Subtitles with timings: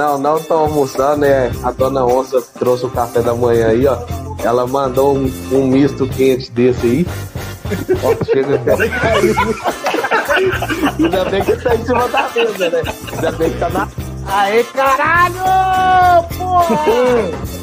[0.00, 1.52] Não, não tô almoçando, né?
[1.62, 3.98] A dona Onça trouxe o café da manhã aí, ó.
[4.42, 7.06] Ela mandou um, um misto quente desse aí.
[8.02, 8.58] Ó, chega
[10.98, 12.82] Ainda bem que tá em cima da mesa, né?
[13.12, 13.88] Ainda bem que tá na.
[14.26, 15.34] Aê, caralho!
[16.38, 16.76] Porra!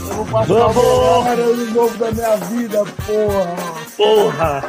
[0.07, 0.77] Eu vou passar Vamos!
[0.77, 3.55] o melhor ano novo da minha vida, porra!
[3.97, 4.63] Porra!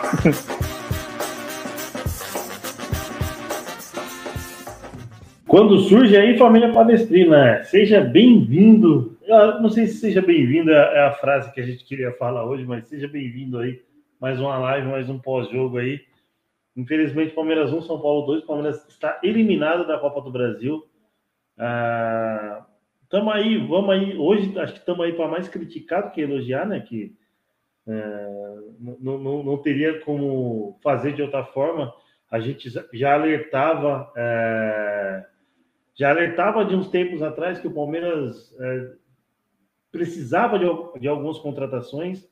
[5.58, 9.18] Quando surge aí família palestrina, seja bem-vindo.
[9.26, 12.64] Eu não sei se seja bem-vindo é a frase que a gente queria falar hoje,
[12.64, 13.82] mas seja bem-vindo aí.
[14.20, 16.00] Mais uma live, mais um pós-jogo aí.
[16.76, 18.44] Infelizmente, Palmeiras 1, São Paulo 2.
[18.44, 20.86] Palmeiras está eliminado da Copa do Brasil.
[21.58, 22.64] Ah,
[23.10, 24.16] tamo aí, vamos aí.
[24.16, 26.78] Hoje acho que estamos aí para mais criticar do que elogiar, né?
[26.78, 27.16] Que
[27.84, 31.92] é, não, não, não teria como fazer de outra forma.
[32.30, 35.26] A gente já alertava, é,
[35.98, 38.92] já alertava de uns tempos atrás que o Palmeiras é,
[39.90, 40.64] precisava de,
[41.00, 42.24] de algumas contratações.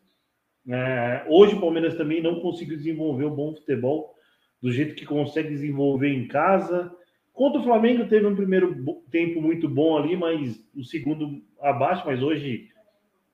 [0.69, 4.15] É, hoje o Palmeiras também não conseguiu desenvolver um bom futebol
[4.63, 6.95] do jeito que consegue desenvolver em casa.
[7.33, 12.05] Contra o Flamengo teve um primeiro tempo muito bom ali, mas o segundo abaixo.
[12.07, 12.69] Mas hoje,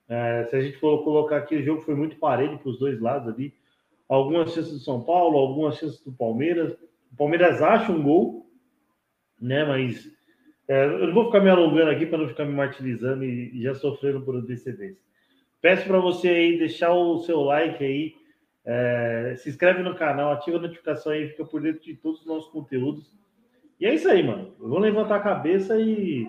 [0.09, 2.99] é, se a gente for colocar aqui, o jogo foi muito parelho para os dois
[2.99, 3.55] lados ali.
[4.09, 6.73] Algumas chances do São Paulo, algumas chances do Palmeiras.
[7.13, 8.51] O Palmeiras acha um gol,
[9.39, 9.65] né?
[9.65, 10.11] Mas
[10.69, 13.63] é, eu não vou ficar me alongando aqui para não ficar me martirizando e, e
[13.63, 15.03] já sofrendo por antecedência.
[15.61, 18.15] Peço para você aí deixar o seu like aí,
[18.65, 22.27] é, se inscreve no canal, ativa a notificação aí, fica por dentro de todos os
[22.27, 23.13] nossos conteúdos.
[23.79, 24.55] E é isso aí, mano.
[24.61, 26.29] Eu vou levantar a cabeça e.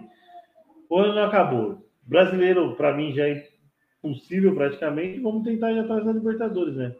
[0.89, 1.87] O ano não acabou.
[2.01, 3.47] Brasileiro, para mim, já é
[4.01, 5.19] possível praticamente.
[5.19, 6.95] Vamos tentar ir atrás da Libertadores, né?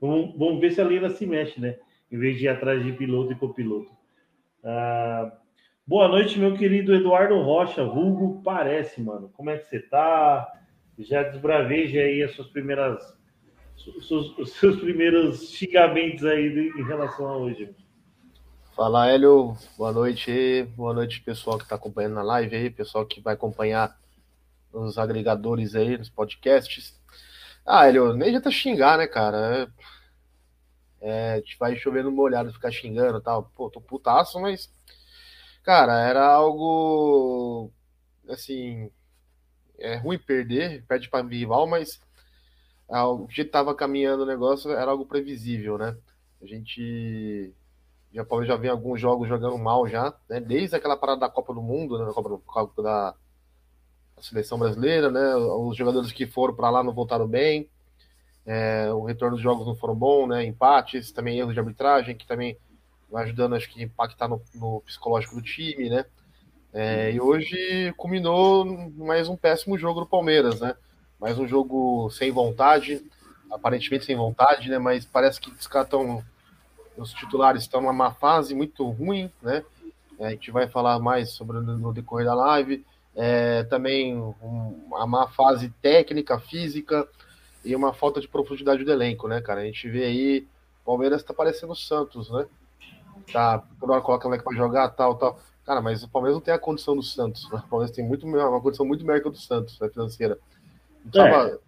[0.00, 1.78] Vamos, vamos ver se a Leila se mexe, né?
[2.10, 3.90] Em vez de ir atrás de piloto e copiloto.
[4.64, 5.32] Ah,
[5.86, 7.84] boa noite, meu querido Eduardo Rocha.
[7.84, 9.28] Vulgo parece, mano.
[9.30, 10.50] Como é que você tá?
[10.98, 13.02] Já desbraveja aí as suas primeiras.
[13.96, 17.74] Os seus, os seus primeiros xingamentos aí em relação a hoje.
[18.74, 19.56] Fala, Hélio.
[19.76, 20.62] Boa noite.
[20.76, 23.98] Boa noite, pessoal que está acompanhando na live aí, pessoal que vai acompanhar
[24.72, 26.98] os agregadores aí, nos podcasts.
[27.66, 29.70] Ah, Hélio, nem adianta xingar, né, cara?
[31.00, 33.50] É, gente vai no molhado, ficar xingando e tal.
[33.54, 34.70] Pô, tô putaço, mas.
[35.62, 37.70] Cara, era algo.
[38.28, 38.90] Assim.
[39.78, 42.00] É ruim perder, perde para rival, mas.
[42.88, 45.96] O jeito que tava caminhando o negócio era algo previsível, né?
[46.42, 47.54] A gente.
[48.12, 50.40] Já pode já vem alguns jogos jogando mal já, né?
[50.40, 52.12] Desde aquela parada da Copa do Mundo, né?
[52.12, 53.14] Copa, do, da,
[54.16, 55.34] da seleção brasileira, né?
[55.36, 57.70] Os jogadores que foram para lá não voltaram bem.
[58.44, 60.44] É, o retorno dos jogos não foram bom, né?
[60.44, 62.58] Empates, também erros de arbitragem, que também
[63.16, 66.04] ajudando, acho que, a impactar no, no psicológico do time, né?
[66.72, 68.64] É, e hoje culminou
[68.96, 70.74] mais um péssimo jogo do Palmeiras, né?
[71.20, 73.04] Mais um jogo sem vontade,
[73.50, 74.78] aparentemente sem vontade, né?
[74.78, 76.24] Mas parece que estão.
[76.96, 79.62] Os titulares estão numa má fase muito ruim, né?
[80.18, 82.84] É, a gente vai falar mais sobre no decorrer da live.
[83.14, 87.06] É, também um, a má fase técnica, física
[87.64, 89.60] e uma falta de profundidade do elenco, né, cara?
[89.60, 90.46] A gente vê aí,
[90.80, 92.46] o Palmeiras tá parecendo o Santos, né?
[93.30, 95.38] Tá, toda hora coloca o moleque pra jogar, tal, tal.
[95.64, 97.48] Cara, mas o Palmeiras não tem a condição do Santos.
[97.50, 97.62] Né?
[97.64, 100.38] O Palmeiras tem muito, uma condição muito melhor que a do Santos, né, financeira.
[101.04, 101.58] Não precisava é.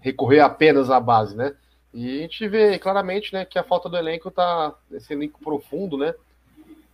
[0.00, 1.54] recorrer apenas à base, né?
[1.92, 5.98] E a gente vê claramente, né, que a falta do elenco tá, esse elenco profundo,
[5.98, 6.14] né?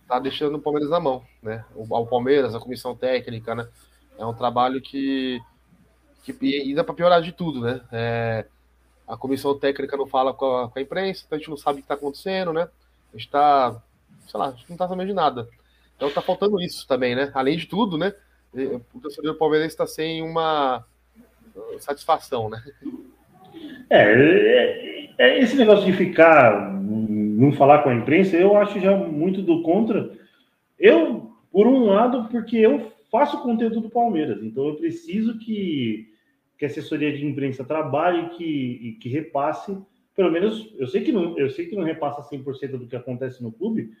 [0.07, 1.63] Tá deixando o Palmeiras na mão, né?
[1.73, 3.67] O, o Palmeiras, a comissão técnica, né?
[4.17, 5.41] É um trabalho que,
[6.23, 7.81] que e ainda para piorar de tudo, né?
[7.91, 8.45] É,
[9.07, 11.79] a comissão técnica não fala com a, com a, imprensa, então a gente não sabe
[11.79, 12.67] o que está acontecendo, né?
[13.13, 13.81] A gente está,
[14.29, 15.47] sei lá, não está sabendo de nada.
[15.95, 17.31] Então tá faltando isso também, né?
[17.33, 18.13] Além de tudo, né?
[18.93, 20.85] O torcedor palmeirense está sem uma
[21.79, 22.63] satisfação, né?
[23.89, 28.95] É, é, é, esse negócio de ficar, não falar com a imprensa, eu acho já
[28.95, 30.11] muito do contra.
[30.77, 36.07] Eu, por um lado, porque eu faço conteúdo do Palmeiras, então eu preciso que,
[36.57, 39.75] que a assessoria de imprensa trabalhe e que, que repasse,
[40.15, 43.41] pelo menos, eu sei que não, eu sei que não repassa 100% do que acontece
[43.41, 43.91] no clube,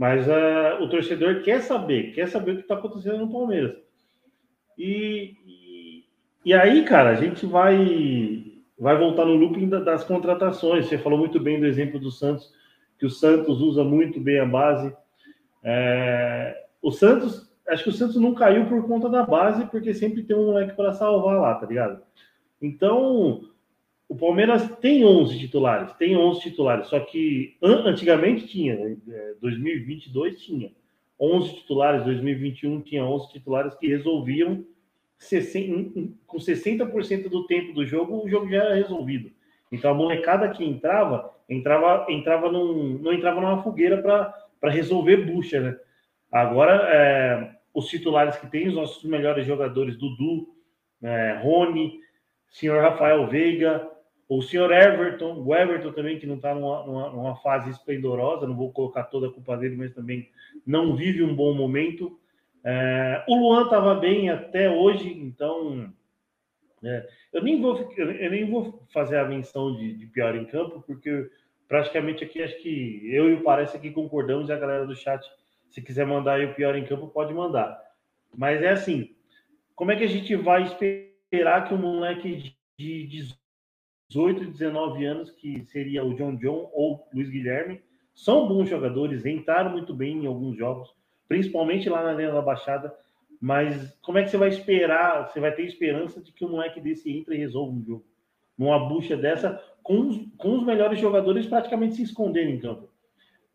[0.00, 3.76] mas uh, o torcedor quer saber, quer saber o que está acontecendo no Palmeiras.
[4.78, 6.04] E, e,
[6.42, 8.42] e, aí, cara, a gente vai,
[8.78, 10.86] vai voltar no looping das contratações.
[10.86, 12.50] Você falou muito bem do exemplo do Santos,
[12.98, 14.90] que o Santos usa muito bem a base.
[15.62, 20.22] É, o Santos acho que o Santos não caiu por conta da base, porque sempre
[20.22, 22.00] tem um moleque para salvar lá, tá ligado?
[22.62, 23.42] Então,
[24.10, 28.76] o Palmeiras tem 11 titulares, tem 11 titulares, só que antigamente tinha,
[29.40, 30.36] 2022 né?
[30.36, 30.72] é, tinha
[31.20, 34.64] 11 titulares, 2021 tinha 11 titulares que resolviam
[35.16, 39.30] 60, com 60% do tempo do jogo, o jogo já era resolvido.
[39.70, 45.60] Então a molecada que entrava, entrava, entrava num, não entrava numa fogueira para resolver bucha,
[45.60, 45.78] né?
[46.32, 50.48] Agora, é, os titulares que tem, os nossos melhores jogadores, Dudu,
[51.00, 52.00] é, Rony,
[52.48, 53.88] senhor Rafael Veiga,
[54.30, 58.54] o senhor Everton, o Everton também, que não está numa, numa, numa, fase esplendorosa, não
[58.54, 60.30] vou colocar toda a culpa dele, mas também
[60.64, 62.16] não vive um bom momento.
[62.62, 65.92] É, o Luan estava bem até hoje, então
[66.84, 70.80] é, eu, nem vou, eu nem vou fazer a menção de, de, pior em campo,
[70.86, 71.28] porque
[71.66, 75.26] praticamente aqui acho que eu e o Parece aqui concordamos e a galera do chat,
[75.70, 77.76] se quiser mandar aí o pior em campo, pode mandar.
[78.32, 79.12] Mas é assim,
[79.74, 83.39] como é que a gente vai esperar que um moleque de
[84.10, 87.80] 18 e 19 anos, que seria o John John ou Luiz Guilherme,
[88.12, 90.92] são bons jogadores, entraram muito bem em alguns jogos,
[91.28, 92.92] principalmente lá na Arena da Baixada,
[93.40, 96.80] mas como é que você vai esperar, você vai ter esperança de que um moleque
[96.80, 98.04] desse entre e resolva um jogo?
[98.58, 102.90] Numa bucha dessa, com os, com os melhores jogadores praticamente se escondendo em campo.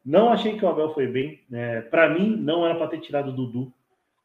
[0.04, 1.42] Não achei que o Abel foi bem.
[1.50, 1.82] Né?
[1.82, 3.72] Para mim, não era para ter tirado o Dudu.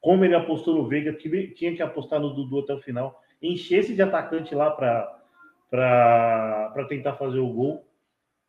[0.00, 3.20] Como ele apostou no Veiga, tinha que apostar no Dudu até o final.
[3.42, 5.19] Enchesse de atacante lá para
[5.70, 7.86] para tentar fazer o gol.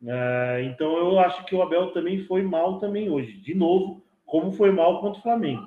[0.04, 4.50] É, então eu acho que o Abel também foi mal também hoje, de novo, como
[4.50, 5.62] foi mal contra o Flamengo.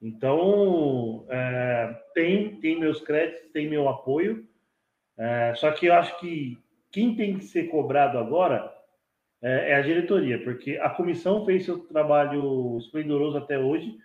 [0.00, 4.46] Então é, tem tem meus créditos, tem meu apoio.
[5.18, 6.56] É, só que eu acho que
[6.92, 8.72] quem tem que ser cobrado agora
[9.42, 13.96] é, é, a diretoria, porque a comissão fez seu trabalho esplendoroso até hoje.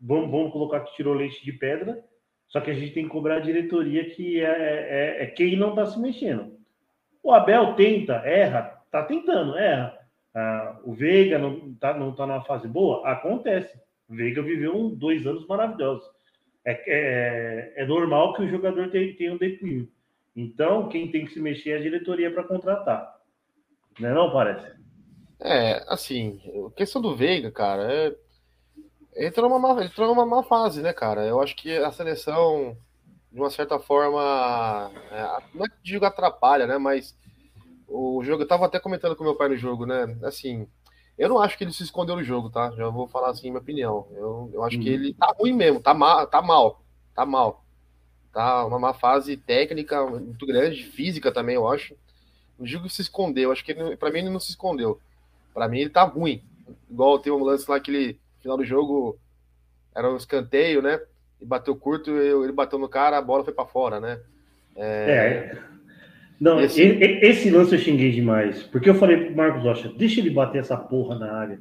[0.00, 2.02] Vamos, vamos colocar que tirou leite de pedra.
[2.48, 5.70] Só que a gente tem que cobrar a diretoria que é, é, é quem não
[5.70, 6.56] está se mexendo.
[7.22, 9.98] O Abel tenta, erra, está tentando, erra.
[10.34, 13.06] Ah, o Veiga não está não tá numa fase boa?
[13.06, 13.78] Acontece.
[14.08, 16.08] O Veiga viveu um, dois anos maravilhosos.
[16.64, 19.88] É, é, é normal que o jogador tenha, tenha um declínio.
[20.34, 23.18] Então, quem tem que se mexer é a diretoria para contratar.
[23.98, 24.78] Não é não, parece?
[25.40, 28.14] É, assim, a questão do Veiga, cara, é
[29.16, 31.24] entrou numa, entrou numa má fase, né, cara?
[31.24, 32.76] Eu acho que a seleção,
[33.32, 36.78] de uma certa forma, é, não é que digo atrapalha, né?
[36.78, 37.16] Mas
[37.88, 40.16] o jogo, eu tava até comentando com meu pai no jogo, né?
[40.22, 40.68] Assim,
[41.18, 42.70] eu não acho que ele se escondeu no jogo, tá?
[42.72, 44.06] Já vou falar assim minha opinião.
[44.12, 44.82] Eu, eu acho uhum.
[44.82, 46.82] que ele tá ruim mesmo, tá mal, tá mal,
[47.14, 47.64] tá mal.
[48.32, 51.96] Tá uma má fase técnica muito grande, física também, eu acho.
[52.58, 55.00] Não digo que se escondeu, acho que para mim ele não se escondeu.
[55.52, 56.42] Para mim ele tá ruim.
[56.88, 59.18] Igual tem um lance lá que ele final do jogo
[59.94, 60.98] era um escanteio, né?
[61.40, 64.20] E bateu curto, ele bateu no cara, a bola foi para fora, né?
[64.74, 65.10] É.
[65.12, 65.58] é.
[66.40, 66.82] Não, esse...
[66.82, 67.50] esse...
[67.50, 68.62] lance eu xinguei demais.
[68.62, 71.60] Porque eu falei pro Marcos Rocha, deixa ele bater essa porra na área.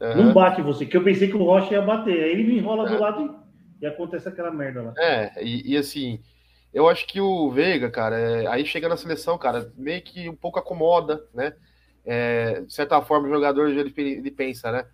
[0.00, 0.26] Uhum.
[0.26, 2.22] Não bate você, que eu pensei que o Rocha ia bater.
[2.22, 3.36] Aí ele me enrola do lado
[3.80, 4.94] e, e acontece aquela merda lá.
[4.98, 6.20] É, e, e assim,
[6.72, 10.36] eu acho que o Veiga, cara, é, aí chega na seleção, cara, meio que um
[10.36, 11.52] pouco acomoda, né?
[12.04, 14.86] É, de certa forma, o jogador ele, ele pensa, né?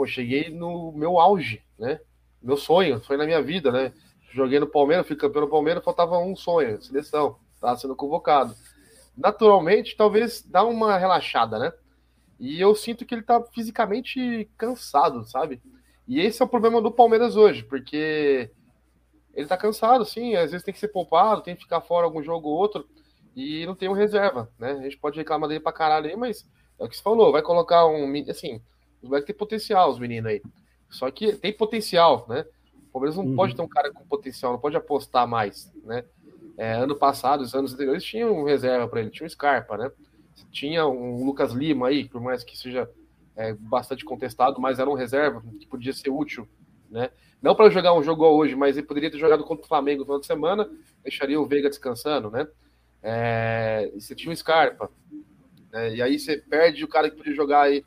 [0.00, 2.00] Pô, cheguei no meu auge, né?
[2.42, 3.92] Meu sonho, foi na minha vida, né?
[4.32, 8.54] Joguei no Palmeiras, fui campeão no Palmeiras, faltava um sonho, seleção, estava sendo convocado.
[9.14, 11.70] Naturalmente, talvez dá uma relaxada, né?
[12.38, 15.60] E eu sinto que ele tá fisicamente cansado, sabe?
[16.08, 18.50] E esse é o problema do Palmeiras hoje, porque
[19.34, 22.22] ele tá cansado, sim, às vezes tem que ser poupado, tem que ficar fora algum
[22.22, 22.88] jogo ou outro,
[23.36, 24.72] e não tem um reserva, né?
[24.72, 27.42] A gente pode reclamar dele pra caralho aí, mas é o que você falou, vai
[27.42, 28.10] colocar um.
[28.30, 28.62] Assim,
[29.02, 30.42] os moleques têm potencial, os meninos aí.
[30.88, 32.44] Só que tem potencial, né?
[32.88, 33.36] O Palmeiras não uhum.
[33.36, 36.04] pode ter um cara com potencial, não pode apostar mais, né?
[36.58, 39.90] É, ano passado, os anos anteriores, tinha um reserva para ele, tinha um Scarpa, né?
[40.50, 42.90] Tinha um Lucas Lima aí, por mais que seja
[43.36, 46.46] é, bastante contestado, mas era um reserva que podia ser útil,
[46.90, 47.10] né?
[47.40, 50.04] Não para jogar um jogo hoje, mas ele poderia ter jogado contra o Flamengo no
[50.04, 50.68] final de semana,
[51.02, 52.46] deixaria o Veiga descansando, né?
[53.02, 54.90] É, você tinha um Scarpa,
[55.72, 55.94] né?
[55.94, 57.82] e aí você perde o cara que podia jogar aí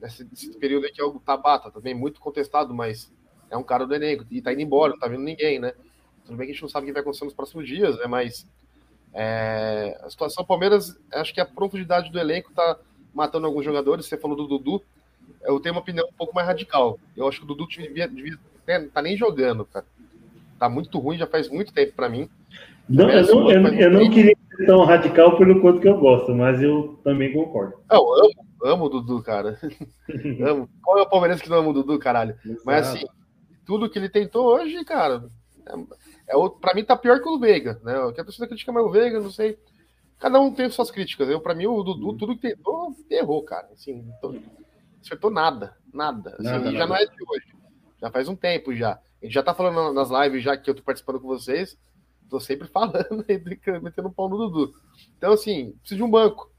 [0.00, 3.12] nesse, nesse período aqui é o Tabata, também muito contestado, mas
[3.50, 5.72] é um cara do elenco e tá indo embora, não tá vendo ninguém, né?
[6.24, 8.06] Tudo bem que a gente não sabe o que vai acontecer nos próximos dias, né?
[8.06, 8.46] Mas
[9.14, 12.78] é, a situação Palmeiras, acho que a profundidade do elenco tá
[13.14, 14.06] matando alguns jogadores.
[14.06, 14.82] Você falou do Dudu,
[15.42, 16.98] eu tenho uma opinião um pouco mais radical.
[17.16, 19.86] Eu acho que o Dudu devia, devia né, tá nem jogando, cara.
[20.58, 22.28] Tá muito ruim, já faz muito tempo para mim.
[22.88, 26.34] Não, eu, não, eu, eu não queria ser tão radical pelo quanto que eu gosto,
[26.34, 27.74] mas eu também concordo.
[27.88, 29.58] Não, eu amo, amo o Dudu, cara.
[30.46, 30.68] amo.
[30.82, 32.36] Qual é o Palmeiras que não ama o Dudu, caralho?
[32.44, 32.62] Exato.
[32.64, 33.06] Mas assim,
[33.64, 35.28] tudo que ele tentou hoje, cara,
[35.66, 37.94] é, é, pra mim tá pior que o Veiga, né?
[38.12, 39.58] Que a torcida critica mais o Veiga, não sei.
[40.18, 41.28] Cada um tem suas críticas.
[41.28, 43.68] Eu, pra mim, o Dudu, tudo que tentou, errou, cara.
[43.72, 44.34] Assim, então,
[45.00, 46.30] acertou nada, nada.
[46.30, 46.86] Assim, Nada, já nada.
[46.86, 47.46] não é de hoje.
[48.00, 48.92] Já faz um tempo já.
[48.92, 51.78] A gente já tá falando nas lives já que eu tô participando com vocês.
[52.28, 54.72] Tô sempre falando, e metendo um pau no Dudu.
[55.16, 56.50] Então, assim, precisa de um banco.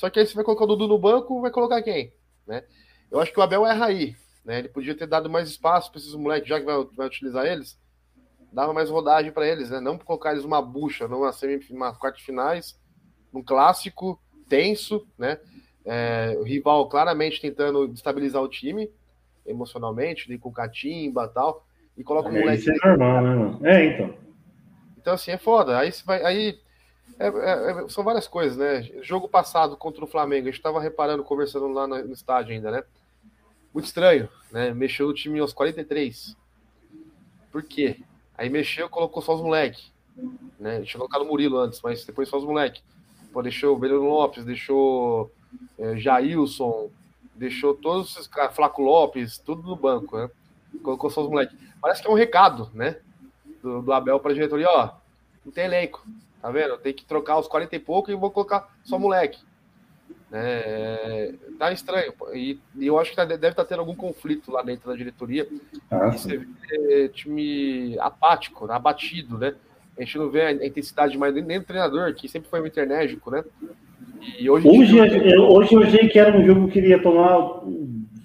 [0.00, 2.10] Só que aí você vai colocar o Dudu no banco, vai colocar quem?
[2.46, 2.64] Né?
[3.10, 4.16] Eu acho que o Abel erra aí.
[4.42, 4.60] Né?
[4.60, 7.78] Ele podia ter dado mais espaço para esses moleques, já que vai, vai utilizar eles.
[8.50, 9.78] Dava mais rodagem para eles, né?
[9.78, 12.80] Não colocar eles uma bucha, numa semifinal, quarta finais,
[13.30, 15.38] num clássico tenso, né?
[15.84, 18.90] É, o rival claramente tentando destabilizar o time
[19.44, 22.60] emocionalmente, né, com catimba e tal, e coloca o É, moleque.
[22.62, 23.66] isso é normal, né, mano?
[23.66, 24.14] É, então.
[24.96, 25.78] Então, assim, é foda.
[25.78, 26.24] Aí você vai.
[26.24, 26.58] Aí
[27.20, 28.82] é- é- é- são várias coisas, né?
[29.02, 32.70] Jogo passado contra o Flamengo, a gente tava reparando, conversando lá no, no estádio ainda,
[32.70, 32.82] né?
[33.74, 34.72] Muito estranho, né?
[34.72, 36.34] Mexeu o time aos 43.
[37.52, 38.00] Por quê?
[38.36, 39.92] Aí mexeu, colocou só os moleques.
[40.58, 40.82] Né?
[40.82, 42.82] Tinha colocado o Murilo antes, mas depois só os moleques.
[43.42, 45.30] Deixou o Breno Lopes, deixou
[45.78, 46.90] é, Jailson,
[47.34, 50.30] deixou todos esses caras, Flaco Lopes, tudo no banco, né?
[50.82, 51.56] Colocou só os moleques.
[51.80, 52.98] Parece que é um recado, né?
[53.62, 54.94] Do, do Abel para diretoria, ó,
[55.44, 56.04] não tem elenco,
[56.40, 56.76] tá vendo?
[56.78, 59.38] Tem que trocar os 40 e pouco e vou colocar só moleque.
[60.32, 62.12] É, tá estranho.
[62.32, 65.48] E, e eu acho que tá- deve estar tendo algum conflito lá dentro da diretoria.
[65.90, 69.54] Ah, você vê time apático, né, abatido, né?
[69.98, 73.30] A gente não vê a intensidade mais nem do treinador, que sempre foi muito enérgico,
[73.30, 73.44] né?
[74.38, 77.02] E hoje, Hoje, viu- eu, hoje eu achei que era um jogo que ele ia
[77.02, 77.62] tomar,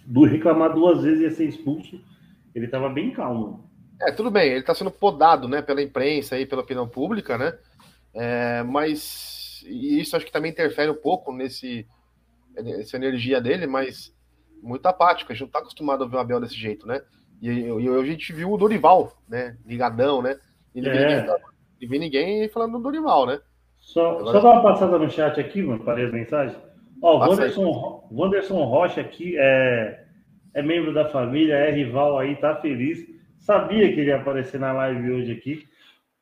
[0.05, 1.99] do reclamar duas vezes e ia ser expulso.
[2.53, 3.67] Ele tava bem calmo.
[4.01, 7.53] É, tudo bem, ele está sendo podado, né, pela imprensa e pela opinião pública, né?
[8.15, 11.85] É, mas e isso acho que também interfere um pouco nesse
[12.55, 14.13] essa energia dele, mas
[14.63, 15.31] muito apático.
[15.31, 17.01] A gente não está acostumado a ver o Abel desse jeito, né?
[17.41, 19.57] E, e a gente viu o Dorival, né?
[19.65, 20.37] Ligadão, né?
[20.73, 20.93] E não É.
[20.99, 23.39] ninguém, não vi ninguém falando do Dorival, né?
[23.77, 26.57] Só, Agora- só dar uma passada no chat aqui, mano, parei as mensagens.
[27.01, 27.49] Ó, o Passa aí.
[27.49, 30.05] Wanderson, Wanderson Rocha aqui é,
[30.53, 33.05] é membro da família, é rival aí, tá feliz.
[33.37, 35.67] Sabia que ele ia aparecer na live hoje aqui.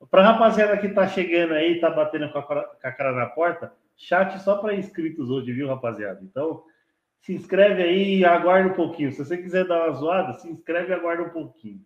[0.09, 3.73] Pra rapaziada que tá chegando aí, tá batendo com a, com a cara na porta,
[3.95, 6.19] chat só para inscritos hoje, viu, rapaziada?
[6.23, 6.63] Então,
[7.21, 9.11] se inscreve aí e aguarda um pouquinho.
[9.11, 11.81] Se você quiser dar uma zoada, se inscreve e aguarda um pouquinho.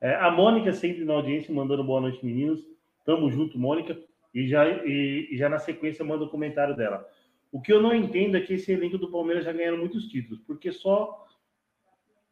[0.00, 2.60] É, a Mônica sempre na audiência, mandando boa noite, meninos.
[3.04, 3.96] Tamo junto, Mônica.
[4.34, 7.08] E já, e, e já na sequência manda o comentário dela.
[7.52, 10.40] O que eu não entendo é que esse elenco do Palmeiras já ganharam muitos títulos,
[10.40, 11.24] porque só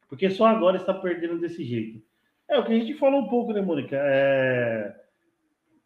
[0.09, 1.99] porque só agora está perdendo desse jeito.
[2.47, 3.95] É o que a gente falou um pouco, né, Mônica?
[3.95, 4.93] É,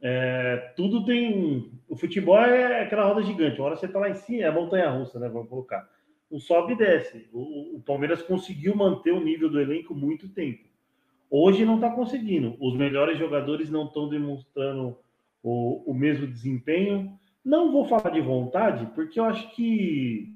[0.01, 1.71] é, tudo tem.
[1.87, 3.59] O futebol é aquela roda gigante.
[3.59, 5.27] Uma hora você tá lá em cima, é a montanha russa, né?
[5.27, 5.87] Vamos colocar.
[6.29, 7.27] O sobe e desce.
[7.31, 10.67] O, o Palmeiras conseguiu manter o nível do elenco muito tempo.
[11.29, 12.55] Hoje não está conseguindo.
[12.59, 14.97] Os melhores jogadores não estão demonstrando
[15.43, 17.17] o, o mesmo desempenho.
[17.43, 20.33] Não vou falar de vontade, porque eu acho que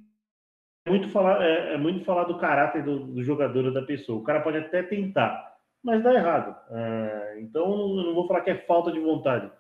[0.85, 4.19] é muito falar, é, é muito falar do caráter do, do jogador ou da pessoa.
[4.19, 5.50] O cara pode até tentar,
[5.83, 6.55] mas dá errado.
[6.71, 7.63] É, então
[7.97, 9.51] eu não vou falar que é falta de vontade.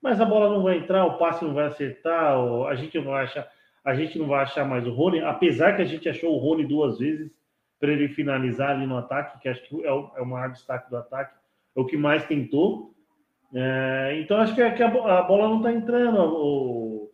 [0.00, 2.36] Mas a bola não vai entrar, o passe não vai acertar,
[2.68, 3.48] a gente não vai achar,
[3.84, 6.64] a gente não vai achar mais o Rony, apesar que a gente achou o Rony
[6.64, 7.30] duas vezes
[7.80, 10.88] para ele finalizar ali no ataque, que acho que é o, é o maior destaque
[10.90, 11.34] do ataque,
[11.76, 12.94] é o que mais tentou.
[13.54, 17.10] É, então acho que, é que a, a bola não está entrando, o,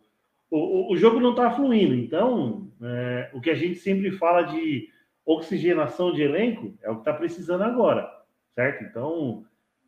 [0.51, 1.95] o, o jogo não está fluindo.
[1.95, 4.87] Então, é, o que a gente sempre fala de
[5.25, 8.07] oxigenação de elenco é o que está precisando agora,
[8.55, 8.83] certo?
[8.85, 9.43] Então,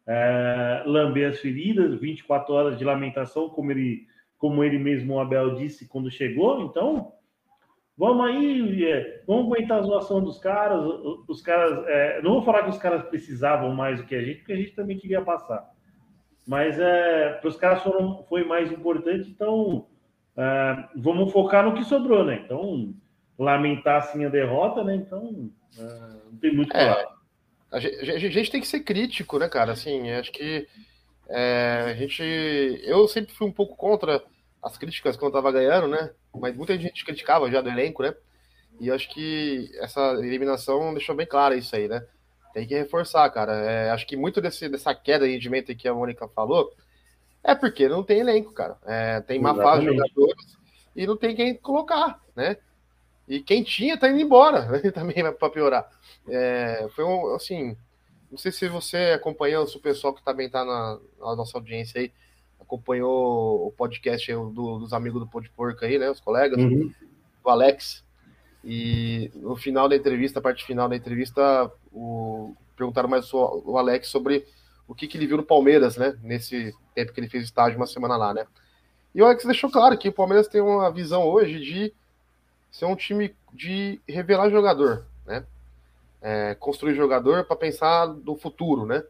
[0.06, 4.06] é, lamber as feridas, 24 horas de lamentação, como ele,
[4.38, 6.62] como ele mesmo, o Abel, disse quando chegou.
[6.62, 7.14] Então,
[7.98, 10.80] vamos aí, é, vamos aguentar a zoação dos caras.
[11.28, 14.40] Os caras, é, não vou falar que os caras precisavam mais do que a gente,
[14.40, 15.68] porque a gente também queria passar.
[16.46, 19.88] Mas é, para os caras foram, foi mais importante, então
[20.38, 22.42] é, vamos focar no que sobrou, né?
[22.46, 22.94] Então,
[23.38, 24.96] lamentar assim a derrota, né?
[24.96, 25.84] Então, é,
[26.32, 26.94] não tem muito o que É.
[26.94, 27.17] falar.
[27.72, 29.74] A gente, a gente tem que ser crítico, né, cara?
[29.74, 30.68] Assim, acho que
[31.30, 32.24] é, a gente.
[32.84, 34.24] Eu sempre fui um pouco contra
[34.62, 36.12] as críticas quando eu tava ganhando, né?
[36.34, 38.16] Mas muita gente criticava já do elenco, né?
[38.80, 42.06] E acho que essa eliminação deixou bem claro isso aí, né?
[42.54, 43.54] Tem que reforçar, cara.
[43.54, 46.72] É, acho que muito desse, dessa queda de rendimento que a Mônica falou
[47.44, 48.78] é porque não tem elenco, cara.
[48.86, 50.58] É, tem má fase de jogadores
[50.96, 52.58] e não tem quem colocar, né?
[53.28, 54.92] E quem tinha tá indo embora, né?
[54.92, 55.90] também vai para piorar.
[56.28, 57.76] É, foi um, assim,
[58.32, 62.00] não sei se você acompanhou, se o pessoal que também tá na, na nossa audiência
[62.02, 62.12] aí,
[62.60, 66.10] acompanhou o podcast aí, o do- dos amigos do Pô de Porco aí, né?
[66.10, 66.92] Os colegas, Uhum.
[67.44, 68.04] do Alex.
[68.64, 73.78] E no final da entrevista, a parte final da entrevista, o, perguntaram mais o, o
[73.78, 74.46] Alex sobre
[74.88, 76.18] o que, que ele viu no Palmeiras, né?
[76.22, 78.46] Nesse tempo que ele fez estágio uma semana lá, né?
[79.16, 81.94] E o Alex deixou claro que o Palmeiras tem uma visão hoje de
[82.78, 85.06] ser um time de revelar jogador.
[85.26, 85.44] né?
[86.22, 89.04] É, construir jogador para pensar no futuro, né?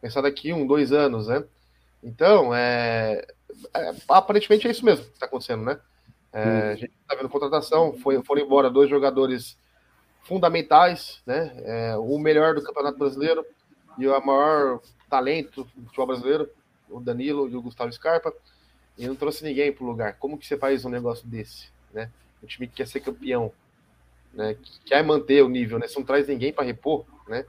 [0.00, 1.44] Pensar daqui um, dois anos, né?
[2.02, 3.26] Então, é,
[3.74, 5.78] é aparentemente é isso mesmo que está acontecendo, né?
[6.32, 9.58] É, a gente está vendo contratação, foi, foram embora dois jogadores
[10.22, 11.52] fundamentais, né?
[11.64, 13.44] É, o melhor do Campeonato Brasileiro
[13.98, 16.48] e o maior talento do futebol brasileiro,
[16.88, 18.32] o Danilo e o Gustavo Scarpa,
[18.96, 20.16] e não trouxe ninguém para o lugar.
[20.18, 22.10] Como que você faz um negócio desse, né?
[22.42, 23.52] O time que quer ser campeão,
[24.32, 24.54] né?
[24.54, 25.86] Que quer manter o nível, né?
[25.86, 27.44] Você não traz ninguém para repor, né?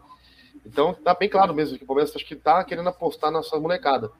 [0.65, 3.59] Então tá bem claro mesmo que o Palmeiras acho que tá querendo apostar na sua
[3.59, 4.11] molecada.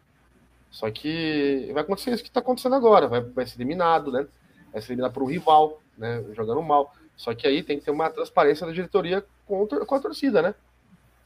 [0.69, 4.25] Só que vai acontecer isso que está acontecendo agora, vai, vai ser eliminado, né?
[4.71, 6.23] Vai ser eliminado por um rival, né?
[6.33, 6.95] Jogando mal.
[7.17, 10.55] Só que aí tem que ter uma transparência da diretoria com, com a torcida, né?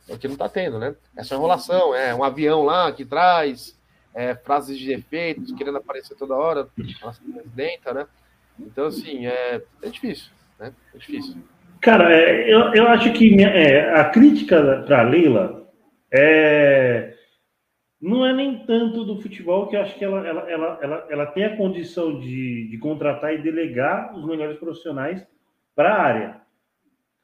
[0.10, 0.96] É o que não está tendo, né?
[1.16, 3.76] Essa enrolação, é um avião lá que traz
[4.14, 8.08] é, frases de efeitos, querendo aparecer toda hora, presidenta, né?
[8.60, 10.74] Então, assim, é, é difícil, né?
[10.94, 11.38] É difícil.
[11.82, 15.70] Cara, é, eu, eu acho que minha, é, a crítica para Leila
[16.12, 17.16] é,
[18.02, 21.26] não é nem tanto do futebol, que eu acho que ela, ela, ela, ela, ela
[21.28, 25.26] tem a condição de, de contratar e delegar os melhores profissionais
[25.76, 26.42] para a área.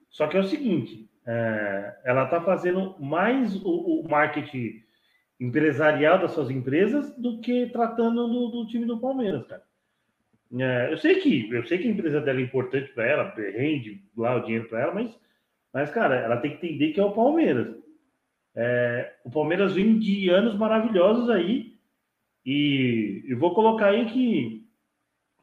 [0.09, 4.83] Só que é o seguinte, é, ela está fazendo mais o, o, marketing
[5.39, 9.63] empresarial das suas empresas do que tratando do, do time do Palmeiras, cara.
[10.59, 14.03] É, eu sei que eu sei que a empresa dela é importante para ela, rende
[14.17, 15.17] lá o dinheiro para ela, mas,
[15.73, 17.75] mas cara, ela tem que entender que é o Palmeiras.
[18.53, 21.77] É, o Palmeiras vem de anos maravilhosos aí
[22.45, 24.65] e eu vou colocar aí que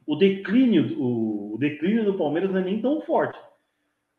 [0.05, 3.39] o declínio, o, o declínio do Palmeiras não é nem tão forte.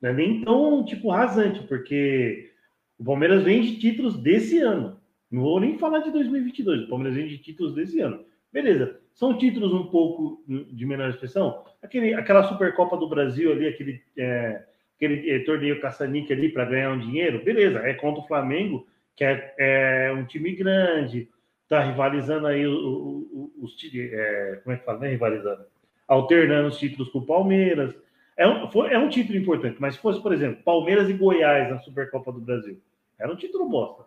[0.00, 2.53] Não é nem tão, tipo, rasante, porque
[2.98, 4.98] o Palmeiras vem de títulos desse ano.
[5.31, 8.24] Não vou nem falar de 2022, o Palmeiras vem de títulos desse ano.
[8.53, 11.64] Beleza, são títulos um pouco de menor expressão.
[11.83, 14.64] Aquele, aquela Supercopa do Brasil ali, aquele, é,
[14.96, 19.25] aquele é, torneio caça-níquel ali para ganhar um dinheiro, beleza, é contra o Flamengo, que
[19.25, 21.29] é, é um time grande,
[21.68, 25.64] tá rivalizando aí os, os, é, como é que fala, né, rivalizando?
[26.09, 27.94] Alternando os títulos com o Palmeiras.
[28.37, 31.70] É um, foi, é um título importante, mas se fosse, por exemplo, Palmeiras e Goiás
[31.70, 32.81] na Supercopa do Brasil,
[33.18, 34.05] era um título bosta.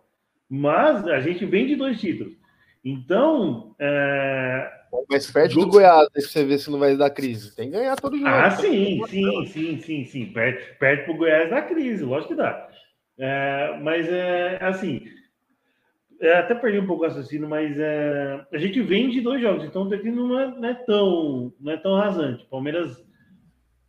[0.50, 2.34] Mas a gente vem de dois títulos.
[2.84, 3.74] Então.
[3.78, 4.70] É...
[5.10, 7.54] Mas perde do Goiás, você ver se não vai dar crise.
[7.54, 8.28] Tem que ganhar todo jogo.
[8.28, 10.26] Ah, sim, sim, sim, sim, sim.
[10.26, 12.68] Perde, perde pro Goiás da crise, lógico que dá.
[13.18, 15.02] É, mas é assim.
[16.20, 19.64] É, até perdi um pouco o raciocínio, mas é, a gente vem de dois jogos,
[19.64, 22.46] então o declínio não é, não é tão, não é tão rasante.
[22.46, 23.04] Palmeiras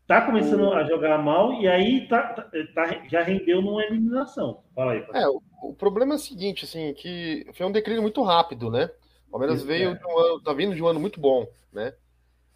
[0.07, 4.63] tá começando a jogar mal e aí tá, tá, tá, já rendeu numa eliminação.
[4.73, 5.05] Fala aí.
[5.13, 8.89] É, o, o, problema é o seguinte, assim, que foi um declínio muito rápido, né?
[9.27, 9.93] O Palmeiras Isso, veio é.
[9.93, 11.93] de um ano, tá vindo de um ano muito bom, né?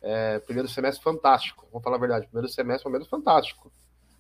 [0.02, 2.26] É, primeiro semestre fantástico, vamos falar a verdade.
[2.28, 3.72] Primeiro semestre, Palmeiras fantástico.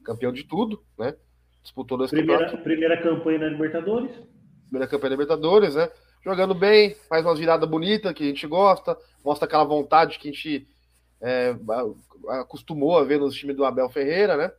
[0.03, 1.15] Campeão de tudo, né?
[1.61, 4.11] Disputou dois primeira, primeira campanha na Libertadores.
[4.63, 5.89] Primeira campanha na Libertadores, né?
[6.23, 10.31] Jogando bem, faz uma virada bonita que a gente gosta, mostra aquela vontade que a
[10.31, 10.67] gente
[11.21, 11.55] é,
[12.41, 14.51] acostumou a ver nos times do Abel Ferreira, né?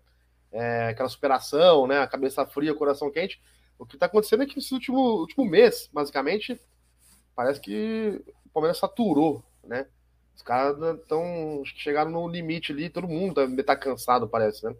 [0.52, 2.00] É, aquela superação, né?
[2.00, 3.40] A cabeça fria, coração quente.
[3.80, 6.60] O que está acontecendo é que esse último, último mês, basicamente,
[7.34, 9.86] parece que o Palmeiras saturou, né?
[10.36, 14.76] Os caras estão chegaram no limite ali, todo mundo tá, tá cansado, parece, né?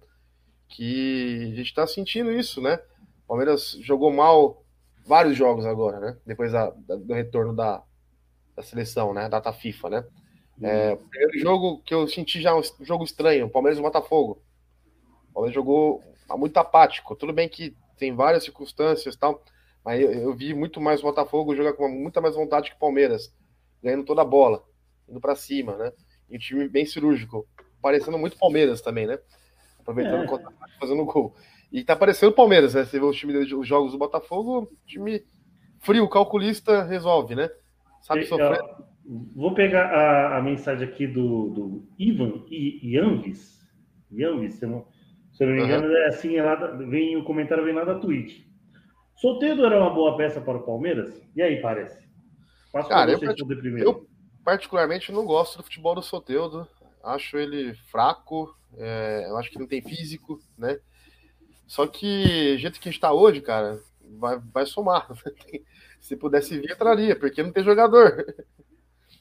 [0.69, 2.79] Que a gente está sentindo isso, né?
[3.25, 4.63] O Palmeiras jogou mal
[5.07, 6.19] vários jogos agora, né?
[6.27, 7.83] Depois da, da, do retorno da,
[8.55, 9.31] da seleção, né?
[9.31, 10.05] Data FIFA, né?
[10.63, 14.43] É, o primeiro jogo que eu senti já um jogo estranho, Palmeiras e Botafogo.
[15.31, 16.05] O Palmeiras jogou
[16.37, 17.17] muito apático.
[17.17, 19.45] Tudo bem que tem várias circunstâncias tal,
[19.85, 22.81] mas eu, eu vi muito mais o Botafogo jogar com muita mais vontade que o
[22.81, 23.33] Palmeiras,
[23.83, 24.65] ganhando toda a bola,
[25.09, 25.93] indo para cima, né?
[26.29, 27.47] E um time bem cirúrgico,
[27.81, 29.19] parecendo muito Palmeiras também, né?
[29.79, 30.35] Aproveitando é.
[30.35, 31.35] o fazendo gol.
[31.71, 32.85] E tá parecendo o Palmeiras, né?
[32.85, 35.23] Você vê os, time, os jogos do Botafogo, time
[35.81, 37.51] frio, calculista, resolve, né?
[38.03, 38.61] Sabe sofrer.
[39.35, 43.61] Vou pegar a, a mensagem aqui do, do Ivan Yanvis.
[44.13, 44.87] Yanvis, eu não,
[45.41, 45.97] se eu não me engano, uhum.
[45.97, 48.45] é assim, é lá, vem, o comentário vem lá da Twitch.
[49.17, 51.19] Soteldo era uma boa peça para o Palmeiras?
[51.35, 51.99] E aí, parece?
[52.71, 53.19] Passo Cara, eu,
[53.79, 54.07] eu,
[54.45, 56.69] particularmente não gosto do futebol do Soteldo.
[57.03, 60.79] Acho ele fraco, é, eu acho que não tem físico, né?
[61.67, 63.81] Só que, jeito que está hoje, cara,
[64.19, 65.09] vai, vai somar.
[66.03, 68.27] Se pudesse vir, traria, porque não tem jogador.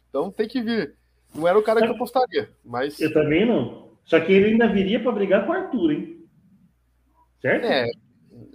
[0.10, 0.96] Então tem que vir.
[1.36, 3.00] Não era o cara que eu apostaria, mas.
[3.00, 3.89] Eu também não.
[4.10, 6.28] Só que ele ainda viria para brigar com o Arthur, hein?
[7.40, 7.64] Certo?
[7.64, 7.86] É,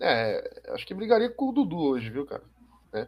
[0.01, 2.43] é, acho que brigaria com o Dudu hoje, viu, cara?
[2.93, 3.07] É,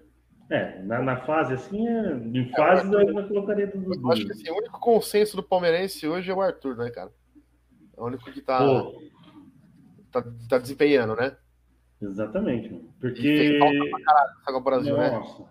[0.50, 4.12] é na, na fase assim, é, em fase é, eu ainda colocaria do Dudu.
[4.12, 7.10] Acho que assim, o único consenso do palmeirense hoje é o Arthur, né, cara?
[7.96, 8.60] É o único que tá.
[10.12, 11.36] Tá, tá desempenhando, né?
[12.00, 12.94] Exatamente, mano.
[13.00, 13.58] Porque.
[13.58, 15.10] caralho Copa Brasil, né?
[15.10, 15.44] Nossa.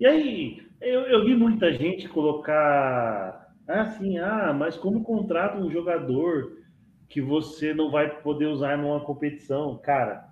[0.00, 6.56] E aí, eu, eu vi muita gente colocar assim, ah, mas como contrata um jogador
[7.08, 9.78] que você não vai poder usar numa competição?
[9.78, 10.28] Cara,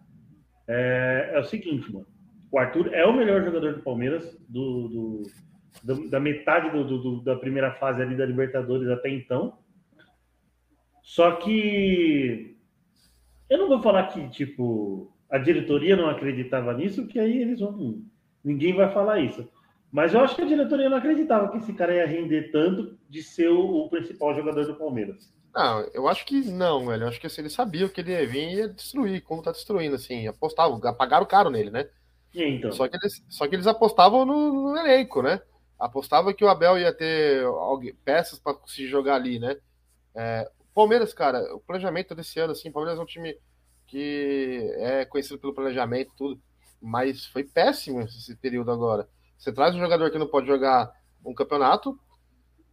[0.68, 2.06] é, é o seguinte, mano.
[2.50, 5.22] O Arthur é o melhor jogador do Palmeiras, do,
[5.82, 9.58] do- da metade do- do- da primeira fase ali da Libertadores até então.
[11.02, 12.56] Só que
[13.50, 18.02] eu não vou falar que, tipo, a diretoria não acreditava nisso, que aí eles vão.
[18.42, 19.48] Ninguém vai falar isso.
[19.94, 23.22] Mas eu acho que a diretoria não acreditava que esse cara ia render tanto de
[23.22, 25.32] ser o, o principal jogador do Palmeiras.
[25.54, 27.04] Não, eu acho que não, velho.
[27.04, 29.52] Eu acho que assim, eles sabiam que ele ia vir e ia destruir, como tá
[29.52, 30.26] destruindo, assim.
[30.26, 31.88] Apostavam, pagaram caro nele, né?
[32.34, 32.70] E então?
[32.72, 35.40] Só que eles, só que eles apostavam no, no elenco, né?
[35.78, 39.56] Apostavam que o Abel ia ter alguém- peças para se jogar ali, né?
[40.16, 43.38] É, Palmeiras, cara, o planejamento desse ano, assim, o Palmeiras é um time
[43.86, 46.42] que é conhecido pelo planejamento e tudo,
[46.82, 49.08] mas foi péssimo esse período agora.
[49.38, 50.92] Você traz um jogador que não pode jogar
[51.24, 51.98] um campeonato,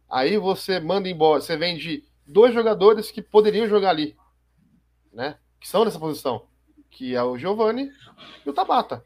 [0.08, 4.16] aí você manda embora, você vende dois jogadores que poderiam jogar ali,
[5.12, 5.38] né?
[5.60, 6.46] Que são nessa posição,
[6.90, 7.90] que é o Giovani
[8.44, 9.02] e o Tabata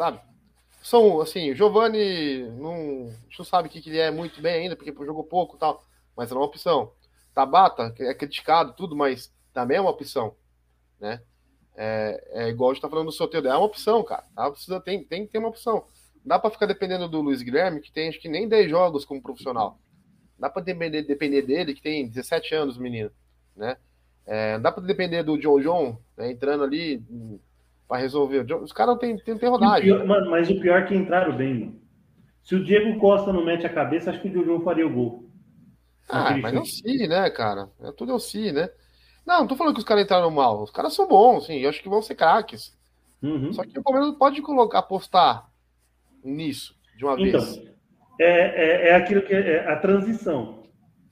[0.00, 0.20] sabe?
[0.82, 5.24] São, assim, o Giovanni não, não sabe que, ele é muito bem ainda, porque jogou
[5.24, 5.84] pouco e tal,
[6.16, 6.92] mas é uma opção.
[7.34, 10.34] Tabata, é criticado, tudo, mas também é uma opção,
[10.98, 11.22] né?
[11.76, 14.24] É, é igual a gente tá falando do sorteio, é uma opção, cara.
[14.34, 14.50] Tá?
[14.50, 15.86] Precisa, tem, tem que ter uma opção.
[16.24, 19.04] Não dá para ficar dependendo do Luiz Guilherme, que tem acho que nem 10 jogos
[19.04, 19.78] como profissional.
[20.38, 23.10] Dá para depender, depender dele, que tem 17 anos, menino,
[23.56, 23.76] né?
[24.26, 27.02] É, dá para depender do John John, né, entrando ali
[27.88, 28.44] para resolver.
[28.44, 29.82] John- Os caras não tem, tem, tem E o rodagem.
[29.92, 31.80] pior- mano, mas o pior é que entraram bem, mano.
[32.42, 35.28] Se o Diego Costa não mete a cabeça, acho que o Jojo faria o gol.
[36.08, 36.64] Ah, mas é o.
[36.64, 37.68] Si, né, cara?
[37.82, 38.68] É tudo é o Si, né?
[39.26, 40.62] Não, não tô falando que os caras entraram mal.
[40.62, 41.58] Os caras são bons, sim.
[41.58, 42.76] Eu acho que vão ser craques.
[43.22, 43.52] Uhum.
[43.52, 45.49] Só que o Palmeiras não pode colocar, apostar
[46.24, 47.62] nisso de uma Então, vez.
[48.18, 50.62] é, é, é aquilo que é a transição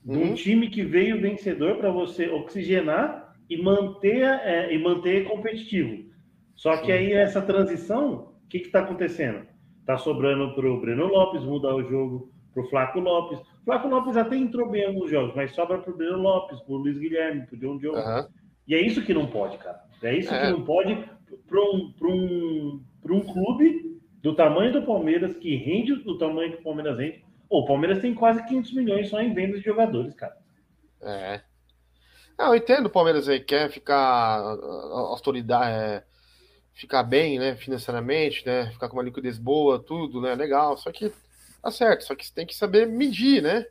[0.03, 0.33] de um Uhum.
[0.33, 6.09] time que veio vencedor para você oxigenar e manter, é, e manter competitivo.
[6.55, 6.91] Só que Sim.
[6.91, 9.45] aí essa transição, o que está acontecendo?
[9.85, 13.39] Tá sobrando para o Breno Lopes mudar o jogo, para o Flaco Lopes.
[13.39, 16.59] O Flaco Lopes até entrou bem em alguns jogos, mas sobra para o Breno Lopes,
[16.61, 17.95] para o Luiz Guilherme, para o John John.
[17.95, 18.27] Aham.
[18.67, 19.79] E é isso que não pode, cara.
[20.03, 20.39] É isso É.
[20.45, 20.95] que não pode
[21.47, 23.88] para um, pra um, pra um clube
[24.21, 27.23] do tamanho do Palmeiras, que rende do tamanho que o Palmeiras rende.
[27.49, 30.37] O Palmeiras tem quase 500 milhões só em vendas de jogadores, cara.
[31.01, 31.41] É.
[32.37, 36.03] Não, eu entendo o Palmeiras aí, quer ficar a- a- autoridade, é,
[36.73, 40.77] ficar bem, né, financeiramente, né, ficar com uma liquidez boa, tudo, né, legal.
[40.77, 41.11] Só que
[41.61, 43.65] tá certo, só que você tem que saber medir, né,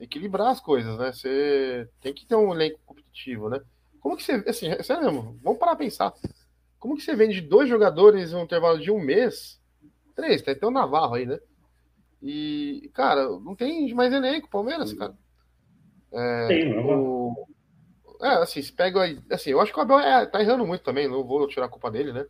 [0.00, 1.12] equilibrar as coisas, né.
[1.12, 3.60] Você tem que ter um elenco competitivo, né.
[4.00, 6.12] Como que você, assim, é sério mesmo, vamos parar pra pensar.
[6.78, 9.60] Como que você vende dois jogadores em um intervalo de um mês?
[10.18, 11.38] Três, tem até o Navarro aí, né?
[12.20, 15.14] E, cara, não tem mais elenco, Palmeiras, cara.
[16.48, 16.88] tem, não.
[16.88, 17.48] O...
[18.20, 19.20] É, assim, se pega aí.
[19.30, 21.68] Assim, eu acho que o Abel é, tá errando muito também, não vou tirar a
[21.68, 22.26] culpa dele, né?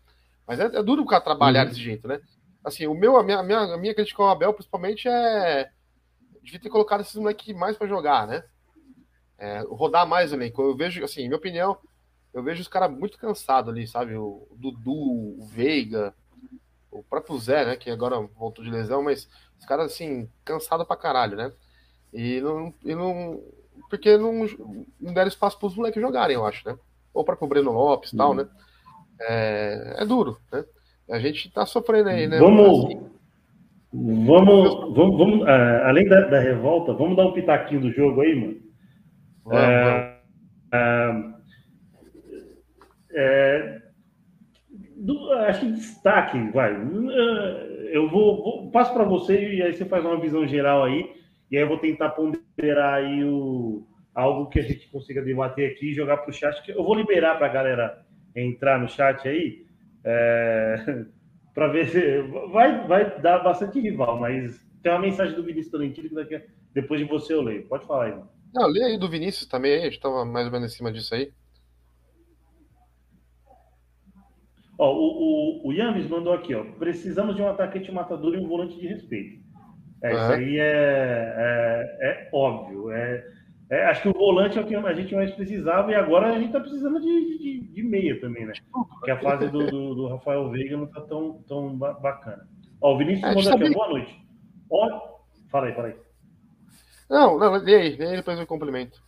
[0.47, 1.69] Mas é, é duro o cara trabalhar Uhum.
[1.71, 2.21] desse jeito, né?
[2.63, 5.71] Assim, o meu, a minha, a minha, a minha crítica ao Abel, principalmente, é.
[6.43, 8.45] Devia ter colocado esses moleques mais pra jogar, né?
[9.39, 10.61] É, rodar mais o elenco.
[10.61, 11.79] Eu vejo, assim, minha opinião,
[12.35, 14.15] eu vejo os caras muito cansados ali, sabe?
[14.15, 14.93] O Dudu,
[15.41, 16.15] o Veiga,
[16.91, 17.77] o próprio Zé, né?
[17.77, 21.53] Que agora voltou de lesão, mas os caras, assim, cansados pra caralho, né?
[22.13, 22.73] E não.
[22.85, 23.41] E não
[23.91, 24.45] porque não,
[25.01, 26.77] não deram espaço pros moleques jogarem, eu acho, né?
[27.15, 28.37] Ou o próprio Breno Lopes e tal, Uhum.
[28.37, 28.49] né?
[29.21, 30.65] É, é duro, né?
[31.11, 32.39] A gente tá sofrendo aí, né?
[32.39, 33.09] Vamos, Assim,
[33.93, 38.35] vamos, vamos, vamos, ah, além da, da revolta, vamos dar um pitaquinho do jogo aí,
[38.35, 38.57] mano.
[39.45, 40.19] vamos, É,
[40.73, 41.39] vamos.
[43.11, 43.83] É,
[45.09, 46.73] do- acho que destaque, vai.
[46.75, 51.11] É, Eu vou, vou- passo para você e aí você faz uma visão geral aí,
[51.51, 55.91] e aí eu vou tentar ponderar aí o, algo que a gente consiga debater aqui
[55.91, 56.63] e jogar para o chat.
[56.63, 58.05] que Eu vou liberar para a galera
[58.37, 59.65] entrar no chat aí,
[61.55, 66.09] para ver se vai, vai dar bastante rival, mas tem uma mensagem do Vinícius Tolentino
[66.09, 66.41] que daqui
[66.75, 67.67] depois de você eu leio.
[67.67, 68.29] Pode falar aí, mano.
[68.55, 71.33] Lê aí do Vinícius também, a gente tava mais ou menos em cima disso aí.
[74.79, 76.65] Ó, o, o, o Yames mandou aqui, ó.
[76.79, 79.43] Precisamos de um atacante matador e um volante de respeito.
[80.03, 80.35] É, isso Aham.
[80.35, 82.93] aí é, é, é óbvio.
[82.93, 83.25] É,
[83.71, 86.39] é, acho que o volante é o que a gente mais precisava e agora a
[86.39, 88.53] gente tá precisando de, de, de meia também, né?
[88.73, 92.49] Porque a fase do, do, do Rafael Veiga não tá tão, tão ba- bacana.
[92.81, 94.17] Ó, o Vinícius É, mandou aqui, boa noite.
[94.71, 95.19] Ó,
[95.51, 95.97] fala aí, fala aí.
[97.11, 99.03] Não, não, lê aí, lê aí depois eu complemento.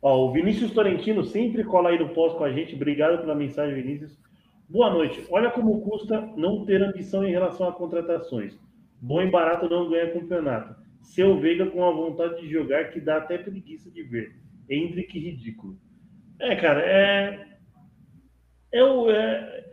[0.00, 2.74] Ó, o Vinícius Torrentino sempre cola aí no pós com a gente.
[2.74, 4.16] Obrigado pela mensagem, Vinícius.
[4.68, 5.24] Boa noite.
[5.30, 8.58] Olha como custa não ter ambição em relação a contratações.
[9.00, 10.76] Bom e barato não ganha campeonato.
[11.00, 14.36] Seu Veiga com a vontade de jogar que dá até preguiça de ver.
[14.68, 15.76] Entre que ridículo.
[16.38, 17.46] É, cara, é.
[18.72, 19.64] Eu, é...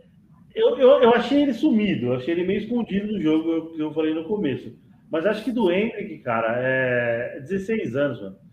[0.54, 3.92] Eu, eu, eu achei ele sumido, eu achei ele meio escondido no jogo, que eu
[3.92, 4.74] falei no começo.
[5.10, 8.45] Mas acho que do Hendrick, cara, é 16 anos, mano.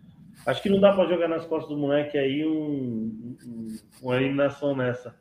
[0.46, 4.76] Acho que não dá para jogar nas costas do moleque aí um, um, uma eliminação
[4.76, 5.16] nessa.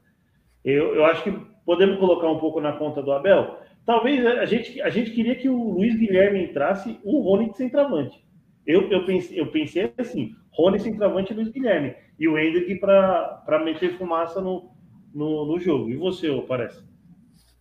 [0.65, 1.31] Eu, eu acho que
[1.65, 3.59] podemos colocar um pouco na conta do Abel.
[3.85, 8.25] Talvez a gente, a gente queria que o Luiz Guilherme entrasse, o Rony de centroavante.
[8.67, 11.95] Eu, eu, pensei, eu pensei assim: Rony centroavante e Luiz Guilherme.
[12.19, 14.71] E o Hendrick para meter fumaça no,
[15.13, 15.91] no, no jogo.
[15.91, 16.83] E você, parece?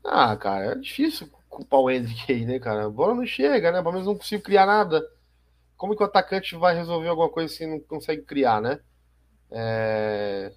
[0.04, 2.86] Ah, cara, é difícil culpar o Hendrick aí, né, cara?
[2.86, 3.82] A bola não chega, né?
[3.82, 5.02] Pelo menos não consigo criar nada.
[5.82, 8.80] Como que o atacante vai resolver alguma coisa se não consegue criar, né?
[9.50, 10.54] É...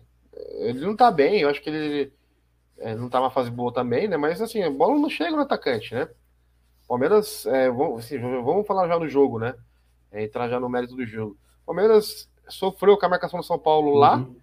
[0.59, 2.13] Ele não tá bem, eu acho que ele
[2.77, 4.19] é, não tá numa fase boa também, né?
[4.19, 6.11] Mas assim, a bola não chega no atacante, né?
[6.87, 9.55] Palmeiras, é, vamos, assim, vamos falar já no jogo, né?
[10.13, 11.39] É, entrar já no mérito do jogo.
[11.65, 14.37] Palmeiras sofreu com a marcação do São Paulo lá uhum.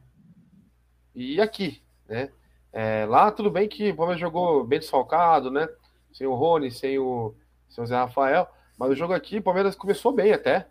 [1.13, 2.31] e aqui, né?
[2.73, 5.69] É, lá tudo bem que o Palmeiras jogou bem desfalcado, né?
[6.11, 7.35] Sem o Rony, sem o,
[7.69, 8.47] sem o Zé Rafael.
[8.81, 10.67] Mas o jogo aqui, o Palmeiras começou bem até.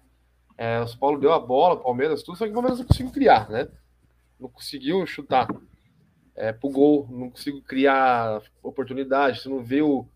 [0.58, 2.86] É, o São Paulo deu a bola, o Palmeiras, tudo, só que o Palmeiras não
[2.86, 3.68] conseguiu criar, né?
[4.40, 5.46] Não conseguiu chutar
[6.34, 10.08] é, pro gol, não conseguiu criar oportunidades, você não viu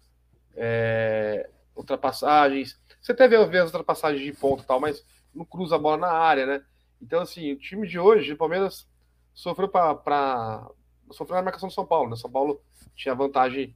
[0.57, 2.77] é, ultrapassagens.
[3.01, 5.97] Você até vê, vê as ultrapassagens de ponto e tal, mas não cruza a bola
[5.97, 6.65] na área, né?
[7.01, 8.89] Então, assim, o time de hoje, o Palmeiras
[9.33, 10.69] sofreu para
[11.13, 12.17] sofreu na marcação do São Paulo, né?
[12.17, 12.61] São Paulo
[12.97, 13.73] tinha vantagem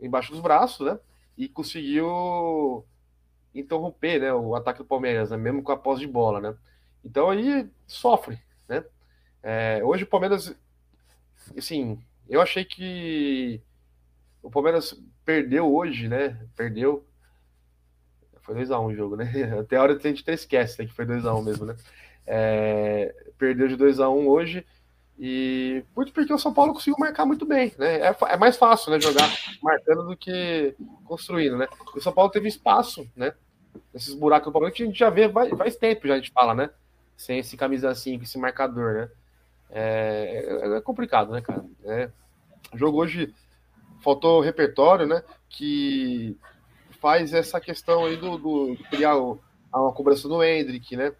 [0.00, 0.96] embaixo dos braços, né?
[1.36, 2.86] E conseguiu
[3.60, 5.36] interromper, né, o ataque do Palmeiras, né?
[5.36, 6.56] mesmo com a posse de bola, né?
[7.04, 8.38] Então aí sofre,
[8.68, 8.84] né?
[9.42, 10.54] É, hoje o Palmeiras,
[11.56, 13.62] assim, eu achei que
[14.42, 16.38] o Palmeiras perdeu hoje, né?
[16.56, 17.06] Perdeu.
[18.40, 19.24] Foi 2x1 um o jogo, né?
[19.58, 21.76] Até a hora a gente até esquece né, que foi 2x1 um mesmo, né?
[22.26, 24.64] É, perdeu de 2x1 um hoje
[25.18, 28.00] e muito porque o São Paulo conseguiu marcar muito bem, né?
[28.00, 29.28] É, é, mais fácil, né, jogar
[29.62, 31.66] marcando do que construindo, né?
[31.94, 33.32] o São Paulo teve espaço, né?
[33.94, 36.32] Esses buracos do Palmeiras que a gente já vê faz, faz tempo, já a gente
[36.32, 36.70] fala, né?
[37.16, 39.08] Sem esse camisa 5, esse marcador, né?
[39.70, 41.64] É, é, é complicado, né, cara?
[41.84, 42.10] É,
[42.72, 43.34] o jogo hoje
[44.02, 45.22] faltou repertório, né?
[45.48, 46.36] Que
[47.00, 49.40] faz essa questão aí do, do criar o,
[49.72, 51.12] a cobrança do Hendrick, né?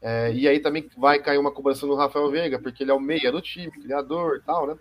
[0.00, 3.00] É, e aí também vai cair uma cobrança no Rafael Veiga, porque ele é o
[3.00, 4.76] meia do time, criador e tal, né?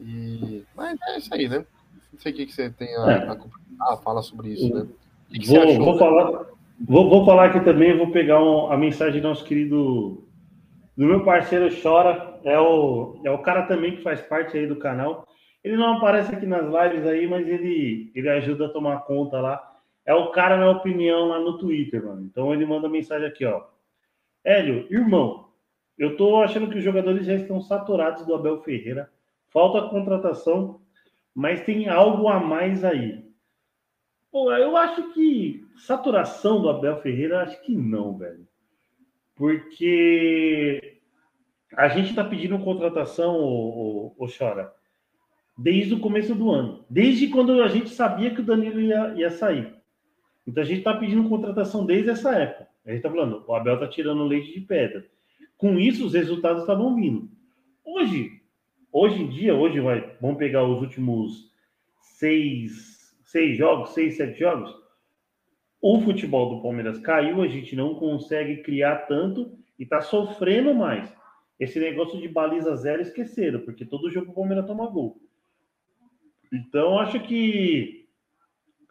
[0.00, 0.64] E...
[0.74, 1.64] Mas é isso aí, né?
[2.12, 3.28] Não sei o que, que você tem a, é.
[3.28, 4.86] a, a fala sobre isso, né?
[5.30, 5.98] Que vou, achou, vou, né?
[5.98, 6.46] falar,
[6.80, 10.26] vou, vou falar aqui também, vou pegar um, a mensagem do nosso querido
[10.96, 14.76] do meu parceiro Chora, é o, é o cara também que faz parte aí do
[14.76, 15.26] canal.
[15.64, 19.66] Ele não aparece aqui nas lives aí, mas ele, ele ajuda a tomar conta lá.
[20.04, 22.22] É o cara na opinião lá no Twitter, mano.
[22.22, 23.62] Então ele manda mensagem aqui, ó.
[24.44, 25.48] Hélio, irmão,
[25.98, 29.10] eu tô achando que os jogadores já estão saturados do Abel Ferreira.
[29.50, 30.80] Falta contratação,
[31.34, 33.24] mas tem algo a mais aí.
[34.30, 38.46] Pô, eu acho que saturação do Abel Ferreira, acho que não, velho.
[39.34, 40.98] Porque
[41.76, 44.72] a gente tá pedindo contratação, o, o, o Chora,
[45.58, 46.84] desde o começo do ano.
[46.88, 49.74] Desde quando a gente sabia que o Danilo ia, ia sair.
[50.46, 52.68] Então a gente tá pedindo contratação desde essa época.
[52.84, 55.06] A gente está falando, o Abel está tirando leite de pedra.
[55.56, 57.28] Com isso, os resultados estavam vindo.
[57.84, 58.40] Hoje,
[58.92, 61.52] hoje em dia, hoje vai, vamos pegar os últimos
[62.00, 62.99] seis,
[63.30, 64.74] seis jogos, seis, sete jogos.
[65.80, 71.12] O futebol do Palmeiras caiu, a gente não consegue criar tanto e está sofrendo mais.
[71.58, 75.18] Esse negócio de baliza zero esqueceram, porque todo jogo o Palmeiras toma gol.
[76.52, 78.08] Então, acho que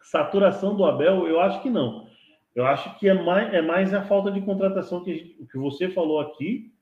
[0.02, 2.08] saturação do Abel, eu acho que não.
[2.54, 5.88] Eu acho que é mais, é mais a falta de contratação que, gente, que você
[5.90, 6.72] falou aqui.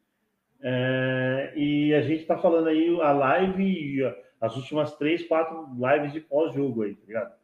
[0.61, 4.03] É, e a gente está falando aí a live,
[4.41, 7.39] as últimas três, quatro lives de pós-jogo aí, tá ligado?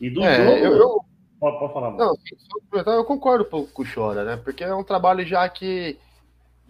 [0.00, 0.50] E do é, jogo.
[0.58, 1.00] Eu, eu...
[1.38, 2.14] Pode, pode, falar, Não,
[2.94, 4.36] eu concordo um pouco com o Chora, né?
[4.38, 5.98] Porque é um trabalho já que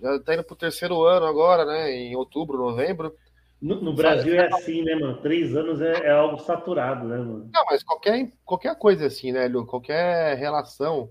[0.01, 1.93] já está indo para o terceiro ano agora, né?
[1.93, 3.15] Em outubro, novembro.
[3.63, 5.21] No, no Brasil é assim, né, mano?
[5.23, 7.49] Três anos é, é, algo saturado, né, mano?
[7.53, 9.65] Não, mas qualquer, qualquer coisa assim, né, Lu?
[9.65, 11.11] Qualquer relação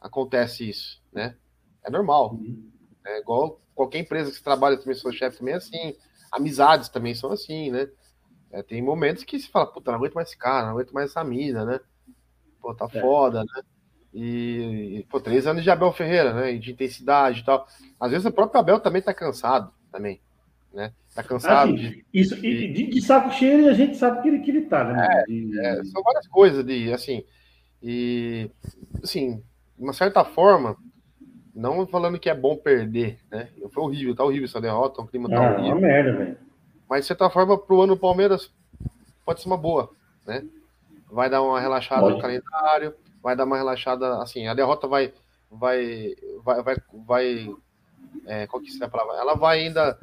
[0.00, 1.36] acontece isso, né?
[1.84, 2.34] É normal.
[2.34, 2.70] Uhum.
[3.06, 5.96] É igual qualquer empresa que você trabalha também, seu chefe também é assim.
[6.32, 7.88] Amizades também são assim, né?
[8.54, 11.10] É, tem momentos que você fala, puta, não aguento mais esse cara, não aguento mais
[11.10, 11.80] essa mina, né?
[12.60, 13.00] Pô, tá é.
[13.00, 13.62] foda, né?
[14.14, 16.52] E, e, pô, três anos de Abel Ferreira, né?
[16.52, 17.66] De intensidade e tal.
[17.98, 20.20] Às vezes o próprio Abel também tá cansado, também.
[20.72, 20.92] Né?
[21.14, 24.28] Tá cansado assim, de, isso, de, de, de, saco cheio e a gente sabe que
[24.28, 25.24] ele, que ele tá, né?
[25.28, 27.24] É, é, são várias coisas de assim.
[27.82, 28.50] E
[29.02, 29.42] assim,
[29.76, 30.76] de uma certa forma,
[31.54, 33.48] não falando que é bom perder, né?
[33.72, 35.70] Foi horrível, tá horrível essa derrota, o clima tá ah, horrível.
[35.70, 36.36] É uma merda, velho.
[36.88, 38.52] Mas de certa forma, pro ano do Palmeiras
[39.24, 39.90] pode ser uma boa,
[40.26, 40.44] né?
[41.10, 42.16] Vai dar uma relaxada pode.
[42.16, 45.12] no calendário, vai dar uma relaxada, assim, a derrota vai
[45.50, 47.54] vai vai vai, vai
[48.26, 49.16] é, qual que é a palavra?
[49.16, 49.98] Ela vai ainda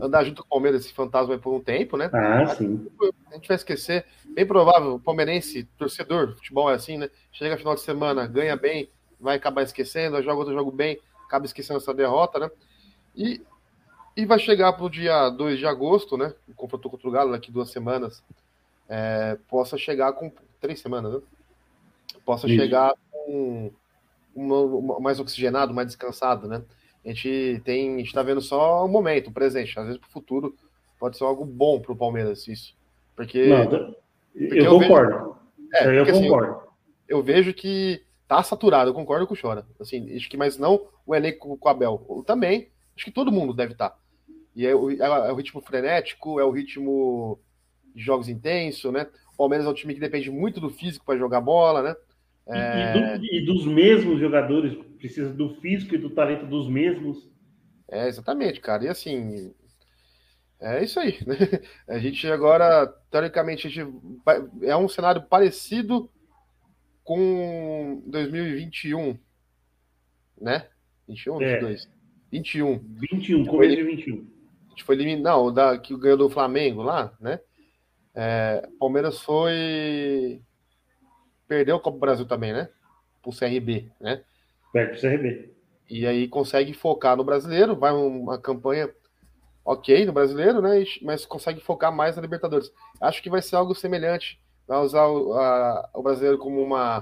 [0.00, 2.10] andar junto com o Palmeiras, esse fantasma por um tempo, né?
[2.12, 2.88] Ah, sim.
[3.30, 7.08] A gente vai esquecer, bem provável, o palmeirense, torcedor, futebol é assim, né?
[7.32, 11.78] Chega final de semana, ganha bem, vai acabar esquecendo, joga outro jogo bem, acaba esquecendo
[11.78, 12.50] essa derrota, né?
[13.14, 13.40] E,
[14.16, 16.32] e vai chegar para o dia 2 de agosto, né?
[16.48, 18.22] O confronto contra o Galo daqui duas semanas,
[18.88, 21.20] é, possa chegar com três semanas, né?
[22.24, 22.56] Possa Isso.
[22.56, 23.70] chegar com
[24.34, 26.62] uma, uma, mais oxigenado, mais descansado, né?
[27.04, 29.78] A gente tem, está vendo só o momento, o presente.
[29.78, 30.56] Às vezes para o futuro
[30.98, 32.74] pode ser algo bom para o Palmeiras isso,
[33.14, 35.36] porque, Não, porque eu, eu, concordo.
[35.70, 36.52] Vejo, é, eu porque, concordo.
[36.52, 36.66] Assim,
[37.08, 38.90] eu, eu, vejo que tá saturado.
[38.90, 39.66] Eu concordo com o Chora.
[39.78, 42.04] Assim, acho que mas não o elenco com o Abel.
[42.08, 42.68] Eu, também.
[42.96, 43.90] Acho que todo mundo deve estar.
[43.90, 43.96] Tá.
[44.54, 47.38] E é o, é, é o ritmo frenético, é o ritmo
[47.94, 49.06] de jogos intenso, né?
[49.32, 51.96] O Palmeiras é um time que depende muito do físico para jogar bola, né?
[52.46, 52.96] É...
[52.96, 57.28] E, do, e, dos mesmos jogadores, precisa do físico e do talento dos mesmos.
[57.90, 58.84] É, exatamente, cara.
[58.84, 59.52] E assim,
[60.60, 61.18] é isso aí.
[61.26, 61.36] Né?
[61.88, 63.92] A gente agora, teoricamente, a gente
[64.24, 66.10] vai, é um cenário parecido
[67.02, 69.18] com 2021,
[70.40, 70.66] né?
[71.06, 71.52] 21 é.
[71.54, 71.88] 22?
[72.32, 72.78] 21.
[73.12, 74.33] 21, começo de 21.
[74.74, 77.38] Gente foi eliminado, não, da, que ganhou do Flamengo lá, né?
[78.12, 80.42] É, Palmeiras foi
[81.46, 82.68] perdeu o Copa Brasil também, né?
[83.22, 84.22] Pro CRB, né?
[84.72, 85.54] Perde pro CRB.
[85.88, 88.90] E aí consegue focar no brasileiro, vai uma campanha
[89.64, 90.82] ok no brasileiro, né?
[91.02, 92.72] Mas consegue focar mais na Libertadores.
[93.00, 94.40] Acho que vai ser algo semelhante.
[94.66, 97.00] Vai usar o, a, o brasileiro como uma,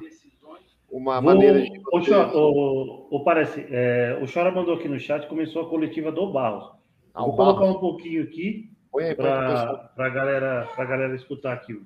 [0.90, 1.78] uma Vou, maneira de.
[1.90, 1.98] O,
[2.36, 6.81] o, o, parece, é, o Chora mandou aqui no chat, começou a coletiva do Barros.
[7.14, 8.70] Ah, Vou colocar um pouquinho aqui
[9.16, 11.82] para a galera, galera escutar aqui.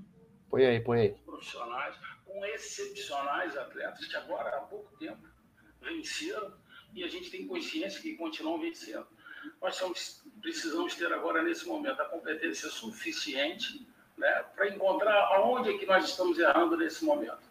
[0.49, 1.09] Põe aí, põe aí.
[1.25, 5.19] Profissionais com excepcionais atletas que agora há pouco tempo
[5.81, 6.53] venceram
[6.95, 9.07] e a gente tem consciência que continuam vencendo.
[9.61, 13.87] Nós somos, precisamos ter agora, nesse momento, a competência suficiente
[14.19, 17.47] né, para encontrar aonde é que nós estamos errando nesse momento.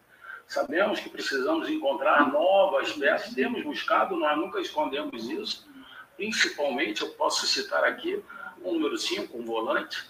[0.46, 5.68] Sabemos que precisamos encontrar novas peças, temos buscado, nós nunca escondemos isso.
[6.16, 8.22] Principalmente, eu posso citar aqui
[8.62, 10.04] o número 5, um volante,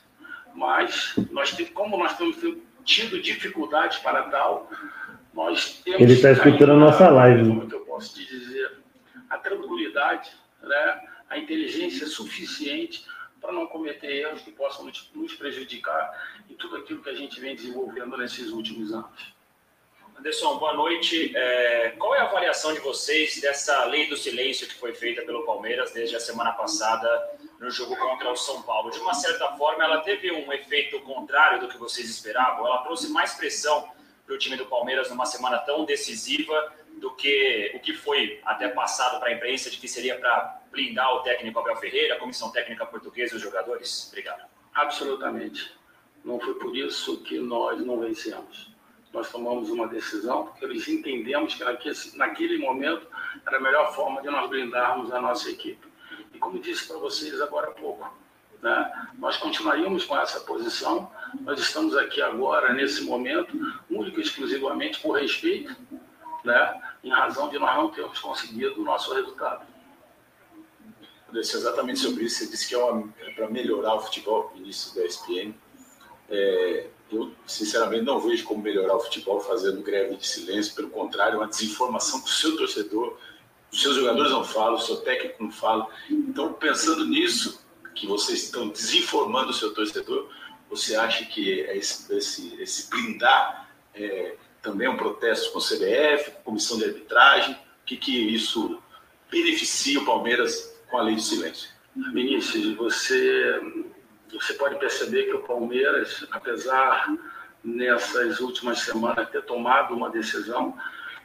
[0.55, 2.37] mas nós, como nós temos
[2.85, 4.71] tido dificuldades para tal,
[5.35, 6.01] nós temos.
[6.01, 7.49] Ele está escutando a nossa live.
[7.49, 8.79] Como eu posso te dizer?
[9.29, 10.31] A tranquilidade,
[10.63, 11.01] né?
[11.29, 13.05] a inteligência suficiente
[13.41, 16.11] para não cometer erros que possam nos prejudicar
[16.49, 19.36] em tudo aquilo que a gente vem desenvolvendo nesses últimos anos.
[20.19, 21.37] Anderson, boa noite.
[21.37, 25.45] É, qual é a avaliação de vocês dessa lei do silêncio que foi feita pelo
[25.45, 27.07] Palmeiras desde a semana passada
[27.61, 28.91] no jogo contra o São Paulo?
[28.91, 32.67] De uma certa forma, ela teve um efeito contrário do que vocês esperavam?
[32.67, 33.89] Ela trouxe mais pressão
[34.25, 38.69] para o time do Palmeiras numa semana tão decisiva do que o que foi até
[38.69, 42.51] passado para a imprensa de que seria para blindar o técnico Abel Ferreira, a comissão
[42.51, 44.09] técnica portuguesa e os jogadores?
[44.09, 44.47] Obrigado.
[44.75, 45.77] Absolutamente.
[46.25, 48.76] Não foi por isso que nós não vencemos
[49.17, 53.07] nós tomamos uma decisão, porque eles entendemos que naquele, naquele momento
[53.47, 55.87] era a melhor forma de nós blindarmos a nossa equipe.
[56.35, 58.15] E como disse para vocês agora há pouco,
[58.63, 61.11] né, nós continuaríamos com essa posição,
[61.41, 63.57] nós estamos aqui agora, nesse momento,
[63.91, 65.75] único e exclusivamente por respeito,
[66.45, 69.67] né, em razão de nós não termos conseguido o nosso resultado.
[71.33, 75.05] Desse exatamente sobre isso, você disse que é, é para melhorar o futebol, início da
[75.07, 75.55] ESPN.
[76.29, 80.75] É, eu, sinceramente, não vejo como melhorar o futebol fazendo greve de silêncio.
[80.75, 83.17] Pelo contrário, é uma desinformação que o seu torcedor,
[83.73, 85.87] os seus jogadores não falam, o seu técnico não fala.
[86.11, 90.29] Então, pensando nisso, que vocês estão desinformando o seu torcedor,
[90.69, 96.31] você acha que esse, esse, esse blindar é, também é um protesto com o CBF,
[96.33, 97.55] com a comissão de arbitragem?
[97.55, 98.83] O que, que isso
[99.31, 101.71] beneficia o Palmeiras com a lei de silêncio?
[102.13, 103.61] Vinícius, você
[104.33, 107.09] você pode perceber que o Palmeiras, apesar
[107.63, 110.77] nessas últimas semanas ter tomado uma decisão,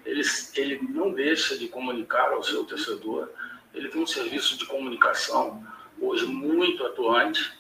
[0.05, 0.21] ele,
[0.55, 3.29] ele não deixa de comunicar ao seu torcedor.
[3.73, 5.65] Ele tem um serviço de comunicação
[5.99, 7.51] hoje muito atuante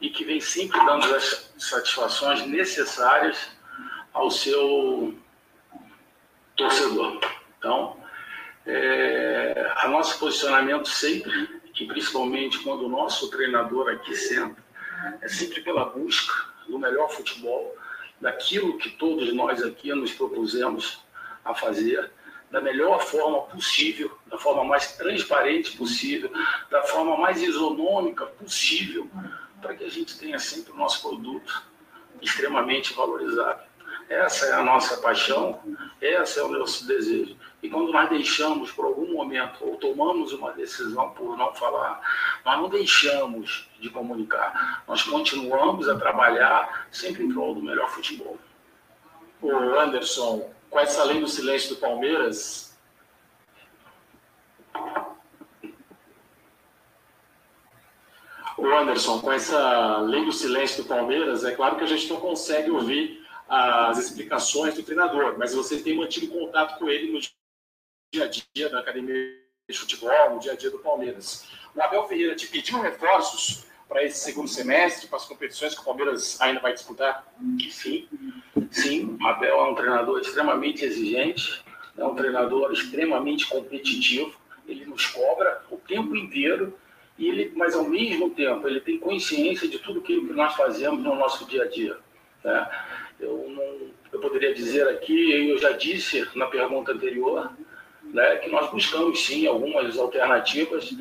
[0.00, 3.50] e que vem sempre dando as satisfações necessárias
[4.12, 5.14] ao seu
[6.56, 7.20] torcedor.
[7.58, 7.96] Então,
[8.66, 14.69] é, a nosso posicionamento sempre, e principalmente quando o nosso treinador aqui senta,
[15.20, 16.32] é sempre pela busca
[16.68, 17.76] do melhor futebol,
[18.20, 21.00] daquilo que todos nós aqui nos propusemos
[21.44, 22.10] a fazer,
[22.50, 26.30] da melhor forma possível, da forma mais transparente possível,
[26.70, 29.08] da forma mais isonômica possível,
[29.60, 31.62] para que a gente tenha sempre o nosso produto
[32.20, 33.62] extremamente valorizado.
[34.08, 35.60] Essa é a nossa paixão,
[36.00, 37.36] esse é o nosso desejo.
[37.62, 42.00] E quando nós deixamos por algum momento, ou tomamos uma decisão por não falar,
[42.44, 44.82] nós não deixamos de comunicar.
[44.88, 48.38] Nós continuamos a trabalhar sempre em prol do melhor futebol.
[49.42, 52.78] O Anderson, com essa lei do silêncio do Palmeiras,
[58.56, 62.20] o Anderson, com essa lei do silêncio do Palmeiras, é claro que a gente não
[62.20, 67.20] consegue ouvir as explicações do treinador, mas você tem mantido contato com ele no
[68.12, 69.38] dia a dia da academia
[69.68, 71.46] de futebol, no dia a dia do Palmeiras.
[71.74, 75.84] O Abel Ferreira te pediu reforços para esse segundo semestre, para as competições que o
[75.84, 77.24] Palmeiras ainda vai disputar?
[77.70, 78.08] Sim,
[78.68, 79.16] sim.
[79.20, 81.64] O Abel é um treinador extremamente exigente,
[81.96, 84.34] é um treinador extremamente competitivo.
[84.66, 86.76] Ele nos cobra o tempo inteiro
[87.16, 91.00] e ele, mas ao mesmo tempo ele tem consciência de tudo aquilo que nós fazemos
[91.00, 91.96] no nosso dia a dia.
[92.42, 92.70] Né?
[93.20, 97.52] Eu, não, eu poderia dizer aqui, eu já disse na pergunta anterior,
[98.12, 100.94] né, que nós buscamos sim algumas alternativas,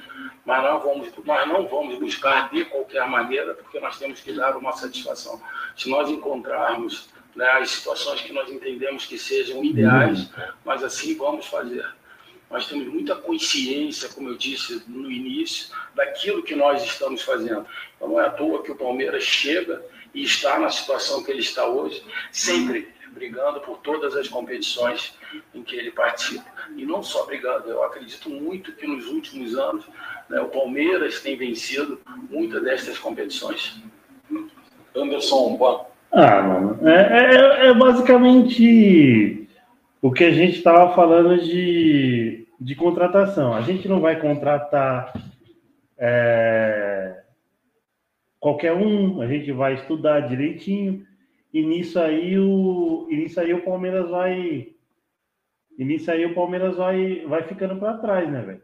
[0.46, 4.56] mas não, vamos, nós não vamos buscar de qualquer maneira, porque nós temos que dar
[4.58, 5.42] uma satisfação.
[5.76, 10.30] Se nós encontrarmos né, as situações que nós entendemos que sejam ideais,
[10.66, 11.86] mas assim vamos fazer.
[12.50, 17.66] Nós temos muita consciência, como eu disse no início, daquilo que nós estamos fazendo.
[17.96, 19.84] Então não é à toa que o Palmeiras chega
[20.14, 25.18] e está na situação que ele está hoje, sempre brigando por todas as competições
[25.54, 26.46] em que ele participa.
[26.76, 29.86] E não só brigando, eu acredito muito que nos últimos anos
[30.30, 32.00] né, o Palmeiras tem vencido
[32.30, 33.82] muitas destas competições.
[34.96, 35.88] Anderson, boa.
[36.12, 39.48] Ah, mano, é, é, é basicamente
[40.02, 43.54] o que a gente estava falando de, de contratação.
[43.54, 45.14] A gente não vai contratar
[45.98, 47.19] é,
[48.40, 51.06] qualquer um, a gente vai estudar direitinho.
[51.54, 54.74] E nisso aí o, e nisso aí o Palmeiras vai.
[55.78, 58.62] E nisso aí o Palmeiras vai, vai ficando para trás, né, velho?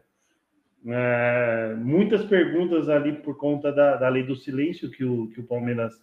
[0.88, 5.46] É, muitas perguntas ali por conta da, da lei do silêncio que o, que o
[5.46, 5.94] Palmeiras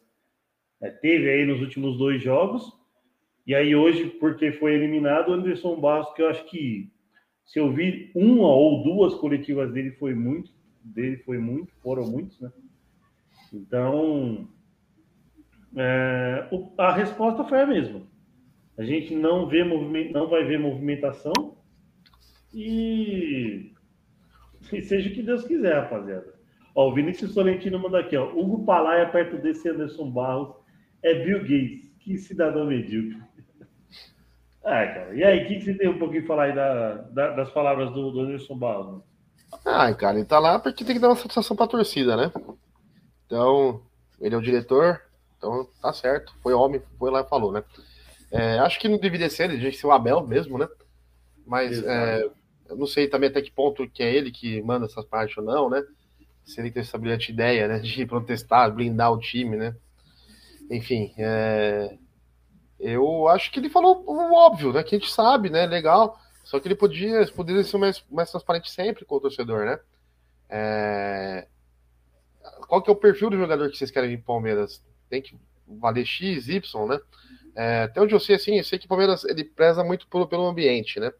[0.82, 2.69] é, teve aí nos últimos dois jogos.
[3.47, 6.91] E aí hoje, porque foi eliminado, o Anderson Barros, que eu acho que
[7.45, 10.51] se eu vi uma ou duas coletivas dele foi muito,
[10.84, 12.51] dele foi muito, foram muitos, né?
[13.54, 14.47] Então,
[15.76, 16.47] é,
[16.78, 18.01] a resposta foi a mesma.
[18.78, 19.64] A gente não vê
[20.12, 21.56] não vai ver movimentação
[22.51, 23.72] e,
[24.72, 26.34] e seja o que Deus quiser, rapaziada.
[26.76, 28.32] Ó, o Vinícius Solentino manda aqui, ó.
[28.34, 30.56] Hugo Palaia perto desse Anderson Barros
[31.04, 31.93] é Bill Gates.
[31.99, 33.22] Que cidadão medíocre.
[34.66, 35.14] Ah, cara.
[35.14, 37.91] E aí, o que, que você tem um pouquinho falar aí da, da, das palavras
[37.91, 39.04] do, do Anderson Barros?
[39.66, 42.32] Ah, cara, ele tá lá porque tem que dar uma satisfação pra torcida, né?
[43.26, 43.82] Então,
[44.19, 45.01] ele é o diretor,
[45.38, 46.34] então tá certo.
[46.41, 47.63] Foi homem, foi lá e falou, né?
[48.32, 50.67] É, acho que não deveria ser, ele devia ser o Abel mesmo, né?
[51.45, 52.24] Mas é,
[52.69, 55.43] eu não sei também até que ponto que é ele que manda essas partes ou
[55.43, 55.84] não, né?
[56.43, 57.80] Se ele tem essa brilhante ideia, né?
[57.80, 59.76] De protestar, blindar o time, né?
[60.69, 61.97] Enfim, é,
[62.80, 64.84] eu acho que ele falou o óbvio, né?
[64.84, 65.65] Que a gente sabe, né?
[65.65, 66.19] Legal.
[66.43, 69.80] Só que ele podia, poderia ser mais, mais transparente sempre com o torcedor, né?
[70.49, 71.47] É...
[72.74, 74.84] Qual que é o perfil do jogador que vocês querem para Palmeiras?
[75.07, 76.99] tem que valer X, Y, né?
[77.55, 80.28] É, até onde eu sei, assim, eu sei que o Palmeiras ele preza muito pelo,
[80.28, 81.11] pelo ambiente, né?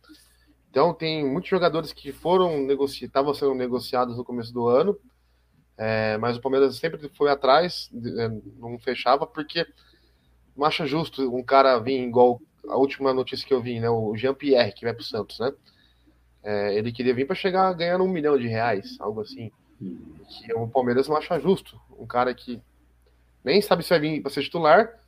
[0.72, 5.00] Então tem muitos jogadores que foram negociados, estavam sendo negociados no começo do ano,
[5.78, 9.64] é, mas o Palmeiras sempre foi atrás, é, não fechava, porque
[10.58, 13.92] não acha justo um cara vir igual a última notícia que eu vi, né?
[13.92, 15.54] O Jean-Pierre, que vai para o Santos, né?
[16.42, 19.52] É, ele queria vir para chegar ganhando um milhão de reais, algo assim.
[19.80, 21.80] Que o Palmeiras não acha justo.
[21.98, 22.62] Um cara que
[23.44, 25.00] nem sabe se vai vir para ser titular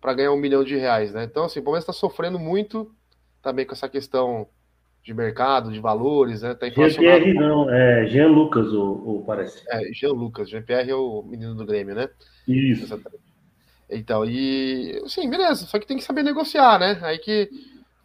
[0.00, 1.24] para ganhar um milhão de reais, né?
[1.24, 2.92] Então, assim, o Palmeiras está sofrendo muito
[3.42, 4.46] também com essa questão
[5.02, 6.54] de mercado, de valores, né?
[6.54, 9.64] Tá Jean-Pierre não, é Jean Lucas, o, o parece.
[9.68, 12.08] É, Jean Lucas, Jean-Pierre é o menino do Grêmio, né?
[12.46, 12.84] Isso.
[12.84, 13.22] Exatamente.
[13.90, 16.98] Então, e sim, beleza, só que tem que saber negociar, né?
[17.02, 17.48] Aí que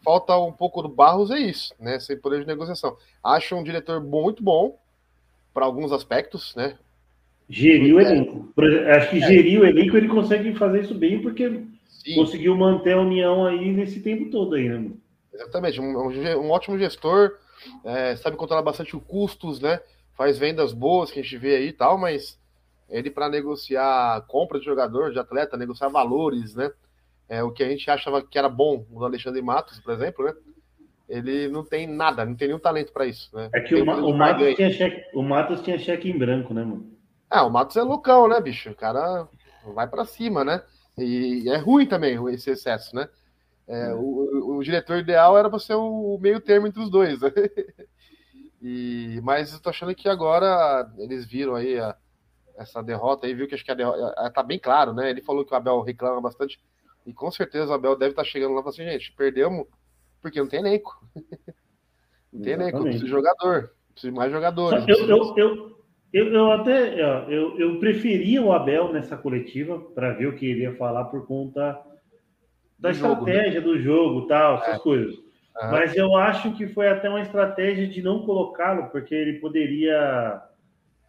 [0.02, 2.00] falta um pouco do Barros é isso, né?
[2.00, 2.96] Sem poder de negociação.
[3.22, 4.78] Acho um diretor muito bom
[5.54, 6.78] para alguns aspectos, né?
[7.50, 8.52] Gerir o elenco.
[8.96, 9.28] Acho que é.
[9.28, 12.16] gerir o elenco ele consegue fazer isso bem, porque Sim.
[12.16, 14.92] conseguiu manter a união aí nesse tempo todo aí, né?
[15.34, 15.98] Exatamente, um,
[16.40, 17.38] um ótimo gestor,
[17.84, 19.80] é, sabe controlar bastante os custos, né?
[20.16, 22.40] Faz vendas boas que a gente vê aí e tal, mas
[22.90, 26.72] ele para negociar compra de jogador, de atleta, negociar valores, né?
[27.28, 30.34] É, o que a gente achava que era bom no Alexandre Matos, por exemplo, né?
[31.14, 33.48] Ele não tem nada, não tem nenhum talento para isso, né?
[33.54, 36.92] É que o, o, Matos tinha cheque, o Matos tinha cheque em branco, né, mano?
[37.30, 38.72] Ah, o Matos é loucão, né, bicho?
[38.72, 39.28] O cara
[39.76, 40.64] vai para cima, né?
[40.98, 43.08] E é ruim também esse excesso, né?
[43.68, 43.94] É, é.
[43.94, 47.22] o, o, diretor ideal era você o meio termo entre os dois.
[47.22, 47.30] Né?
[48.66, 51.98] E, mas eu tô achando que agora eles viram aí a,
[52.58, 55.10] essa derrota aí, viu que acho que a derrota tá bem claro, né?
[55.10, 56.64] Ele falou que o Abel reclama bastante,
[57.06, 59.68] e com certeza o Abel deve estar tá chegando lá e falando assim, gente, perdemos
[60.24, 61.06] porque não tem elenco.
[62.32, 64.88] não tem elenco, precisa de jogador, precisa de mais jogadores.
[64.88, 65.78] Eu, eu, eu,
[66.14, 70.62] eu, eu até eu, eu preferia o Abel nessa coletiva para ver o que ele
[70.62, 71.80] ia falar por conta
[72.80, 73.74] da do estratégia jogo, né?
[73.74, 74.80] do jogo, tal, essas é.
[74.80, 75.14] coisas.
[75.16, 75.72] Uhum.
[75.72, 80.42] Mas eu acho que foi até uma estratégia de não colocá-lo, porque ele poderia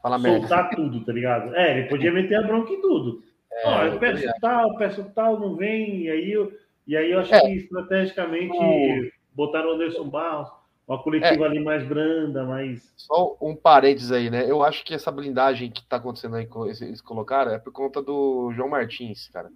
[0.02, 0.76] Fala soltar merda.
[0.76, 1.54] tudo, tá ligado?
[1.54, 3.22] É, ele podia meter a bronca em tudo.
[3.50, 6.52] É, Ó, eu peço tal, peço tal, não vem, e aí eu,
[6.86, 7.40] e aí eu acho é.
[7.40, 9.10] que estrategicamente o...
[9.34, 10.48] botaram o Anderson Barros,
[10.86, 11.48] uma coletiva é.
[11.48, 12.92] ali mais branda, mais.
[12.96, 14.48] Só um parênteses aí, né?
[14.48, 16.46] Eu acho que essa blindagem que tá acontecendo aí,
[16.82, 19.50] eles colocaram, é por conta do João Martins, cara.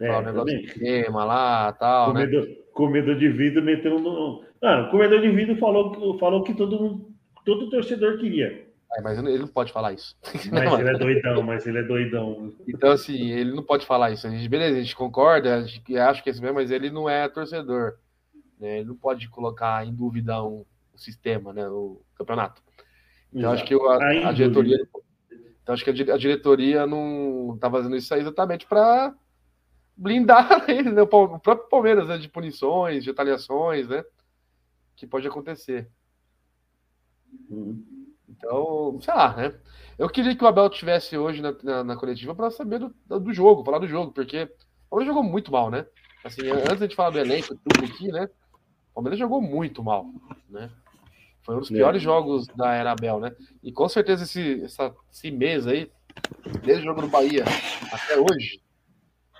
[0.00, 2.12] É, o negócio de esquema lá tal.
[2.12, 2.54] Comedor, né?
[2.72, 4.44] comedor de vidro meteu no.
[4.62, 7.08] Ah, o comedor de vidro falou, falou que todo mundo,
[7.44, 8.69] todo torcedor queria.
[8.96, 10.16] É, mas ele não pode falar isso.
[10.24, 12.52] Mas ele é doidão, mas ele é doidão.
[12.66, 14.26] Então, assim, ele não pode falar isso.
[14.26, 16.90] A gente, beleza, a gente concorda, a gente acha que é isso mesmo, mas ele
[16.90, 17.98] não é torcedor.
[18.58, 18.78] Né?
[18.78, 21.68] Ele não pode colocar em dúvida um, o sistema, né?
[21.68, 22.60] o campeonato.
[23.32, 23.54] Então, Exato.
[23.54, 24.88] acho que a, a diretoria.
[25.62, 29.14] Então, acho que a diretoria não está fazendo isso aí exatamente para
[29.96, 31.02] blindar ele, né?
[31.02, 32.18] o próprio Palmeiras, né?
[32.18, 34.02] de punições, de retaliações, né?
[34.96, 35.88] Que pode acontecer.
[37.48, 37.99] Uhum.
[38.40, 39.54] Então, sei lá, né?
[39.98, 43.34] Eu queria que o Abel tivesse hoje na, na, na coletiva para saber do, do
[43.34, 45.84] jogo, falar do jogo, porque o Palmeiras jogou muito mal, né?
[46.24, 48.28] Assim, antes de falar do elenco, tudo aqui, né?
[48.90, 50.06] O Palmeiras jogou muito mal,
[50.48, 50.70] né?
[51.42, 52.04] Foi um dos piores é.
[52.04, 53.34] jogos da era Abel, né?
[53.62, 55.90] E com certeza esse, essa, esse mês aí,
[56.62, 57.44] desde o jogo do Bahia
[57.92, 58.62] até hoje,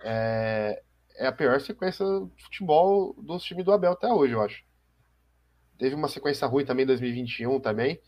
[0.05, 0.83] é,
[1.17, 2.05] é a pior sequência
[2.37, 4.63] de futebol dos times do Abel até hoje, eu acho.
[5.79, 7.99] Teve uma sequência ruim também em 2021 também.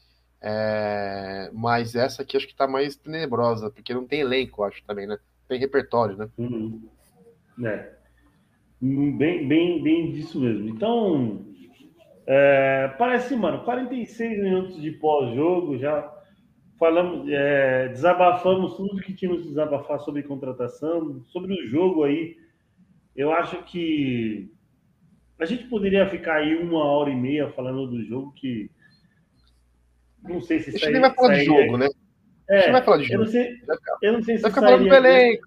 [0.45, 5.07] É, mas essa aqui acho que tá mais tenebrosa, porque não tem elenco, acho também,
[5.07, 5.17] né?
[5.49, 6.29] Tem repertório, né?
[6.37, 6.83] Uhum.
[7.65, 7.93] É.
[8.81, 10.69] Bem, bem, bem disso mesmo.
[10.69, 11.47] Então,
[12.27, 16.13] é, parece, mano, 46 minutos de pós-jogo, já
[16.77, 22.37] falamos, é, desabafamos tudo que tínhamos que desabafar sobre contratação, sobre o jogo aí.
[23.15, 24.51] Eu acho que
[25.39, 28.69] a gente poderia ficar aí uma hora e meia falando do jogo que
[30.23, 31.89] não sei se a gente nem vai falar de jogo, né?
[32.49, 33.15] É, a gente vai falar de jogo.
[33.15, 33.61] Eu não sei,
[34.03, 35.47] eu não sei se vai ficar falando do elenco.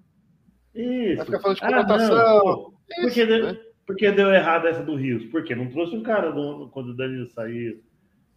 [0.74, 1.16] Isso.
[1.18, 2.18] Vai ficar falando de contratação.
[2.18, 3.60] Ah, porque, Isso, deu, né?
[3.86, 5.26] porque deu errado essa do Rios?
[5.26, 7.82] Porque não trouxe um cara do, quando o Danilo saiu.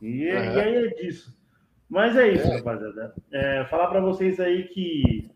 [0.00, 0.54] E, uhum.
[0.54, 1.36] e, aí é disso.
[1.88, 2.56] Mas é isso, é.
[2.56, 3.14] rapaziada.
[3.32, 5.30] É, falar para vocês aí que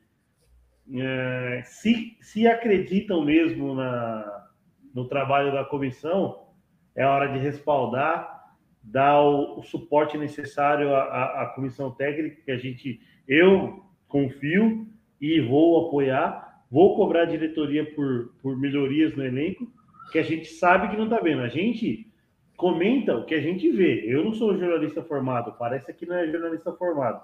[0.95, 4.47] é, se, se acreditam mesmo na,
[4.95, 6.49] no trabalho da comissão,
[6.95, 8.42] é hora de respaldar
[8.83, 14.87] dar o, o suporte necessário à, à, à, comissão técnica, que a gente, eu confio
[15.21, 19.71] e vou apoiar, vou cobrar a diretoria por, por melhorias no elenco,
[20.11, 21.43] que a gente sabe que não está vendo.
[21.43, 22.11] A gente
[22.57, 24.05] comenta o que a gente vê.
[24.07, 27.23] Eu não sou jornalista formado, parece que não é jornalista formado.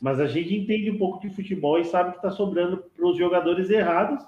[0.00, 3.16] Mas a gente entende um pouco de futebol e sabe que está sobrando para os
[3.18, 4.24] jogadores errados,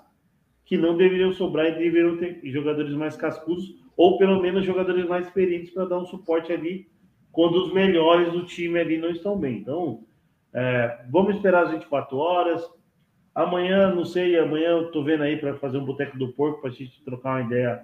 [0.65, 5.27] que não deveriam sobrar e deveriam ter jogadores mais cascudos ou pelo menos jogadores mais
[5.27, 6.89] experientes para dar um suporte ali
[7.31, 9.59] quando os melhores do time ali não estão bem.
[9.59, 10.05] Então,
[10.53, 12.63] é, vamos esperar as 24 horas.
[13.35, 16.71] Amanhã, não sei, amanhã eu estou vendo aí para fazer um boteco do porco para
[16.71, 17.83] a gente trocar uma ideia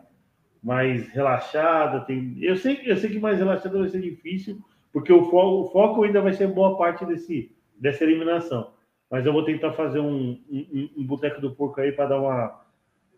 [0.62, 2.00] mais relaxada.
[2.00, 2.36] Tem...
[2.40, 4.58] Eu, sei, eu sei que mais relaxada vai ser difícil,
[4.92, 8.72] porque o foco, o foco ainda vai ser boa parte desse, dessa eliminação.
[9.10, 12.67] Mas eu vou tentar fazer um, um, um boteco do porco aí para dar uma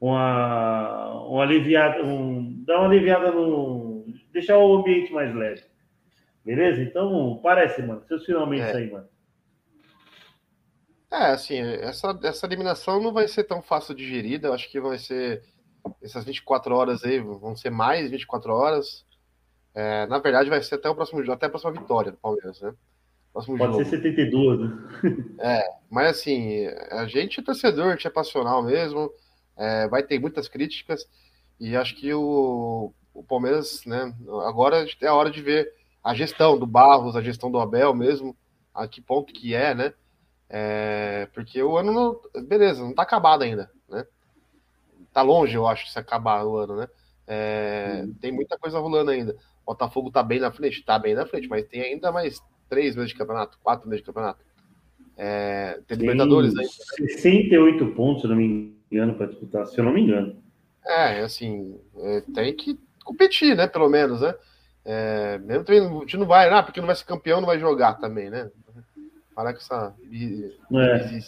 [0.01, 4.07] uma, uma aliviada, um, dar uma aliviada no.
[4.33, 5.63] deixar o ambiente mais leve.
[6.45, 6.81] Beleza?
[6.83, 8.03] Então, parece, mano.
[8.09, 8.77] Seus finalmente é.
[8.77, 9.07] aí, mano.
[11.13, 14.49] É, assim, essa, essa eliminação não vai ser tão fácil de gerida.
[14.49, 15.43] Eu acho que vai ser.
[16.03, 19.05] Essas 24 horas aí vão ser mais 24 horas.
[19.75, 22.61] É, na verdade, vai ser até o próximo jogo, até a próxima vitória do Palmeiras,
[22.61, 22.75] né?
[23.33, 23.85] Próximo Pode jogo.
[23.85, 24.71] ser 72, né?
[25.41, 29.11] É, mas assim, a gente é torcedor, a gente é passional mesmo.
[29.61, 31.07] É, vai ter muitas críticas
[31.61, 34.15] e acho que o, o Palmeiras, né?
[34.47, 35.71] Agora é a hora de ver
[36.03, 38.35] a gestão do Barros, a gestão do Abel mesmo,
[38.75, 39.93] a que ponto que é, né?
[40.49, 44.07] É, porque o ano não, beleza, não tá acabado ainda, né?
[45.13, 46.89] Tá longe, eu acho, de se acabar o ano, né?
[47.27, 48.15] É, uhum.
[48.15, 49.37] Tem muita coisa rolando ainda.
[49.63, 52.97] O Botafogo tá bem na frente, tá bem na frente, mas tem ainda mais três
[52.97, 54.43] meses de campeonato, quatro meses de campeonato.
[55.19, 56.67] É, tem, Libertadores aí.
[56.67, 58.80] 68 pontos, se não me engano,
[59.17, 60.37] para disputar, se eu não me engano.
[60.85, 63.67] É, assim, é, tem que competir, né?
[63.67, 64.35] Pelo menos, né?
[64.85, 67.59] É, mesmo também, a gente não vai, ah, porque não vai ser campeão, não vai
[67.59, 68.51] jogar também, né?
[69.35, 69.95] Para com essa.
[70.13, 71.21] É.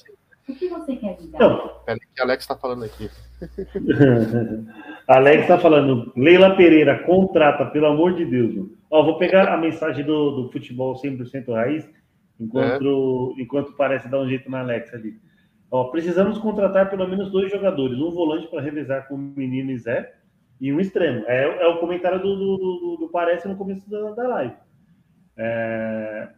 [0.48, 1.28] O que você quer dizer?
[1.34, 3.08] Então, Peraí, que Alex está falando aqui.
[5.06, 8.68] Alex está falando, Leila Pereira, contrata, pelo amor de Deus.
[8.90, 11.88] Ó, vou pegar a mensagem do, do futebol 100% raiz,
[12.40, 13.42] enquanto, é.
[13.42, 15.14] enquanto parece dar um jeito na Alex ali.
[15.72, 19.78] Ó, precisamos contratar pelo menos dois jogadores, um volante para revezar com o menino e
[19.78, 20.12] Zé
[20.60, 21.24] e um extremo.
[21.26, 24.54] É, é o comentário do, do, do, do Parece no começo da, da live.
[25.34, 26.28] É,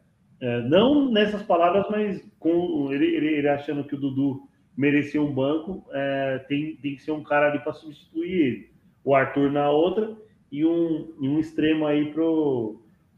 [0.41, 5.35] é, não nessas palavras, mas com ele, ele, ele, achando que o Dudu merecia um
[5.35, 8.71] banco, é, tem, tem que ser um cara ali para substituir ele.
[9.03, 10.17] O Arthur na outra
[10.51, 12.13] e um, e um extremo aí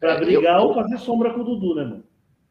[0.00, 2.04] para é, brigar eu, ou fazer sombra com o Dudu, né, mano?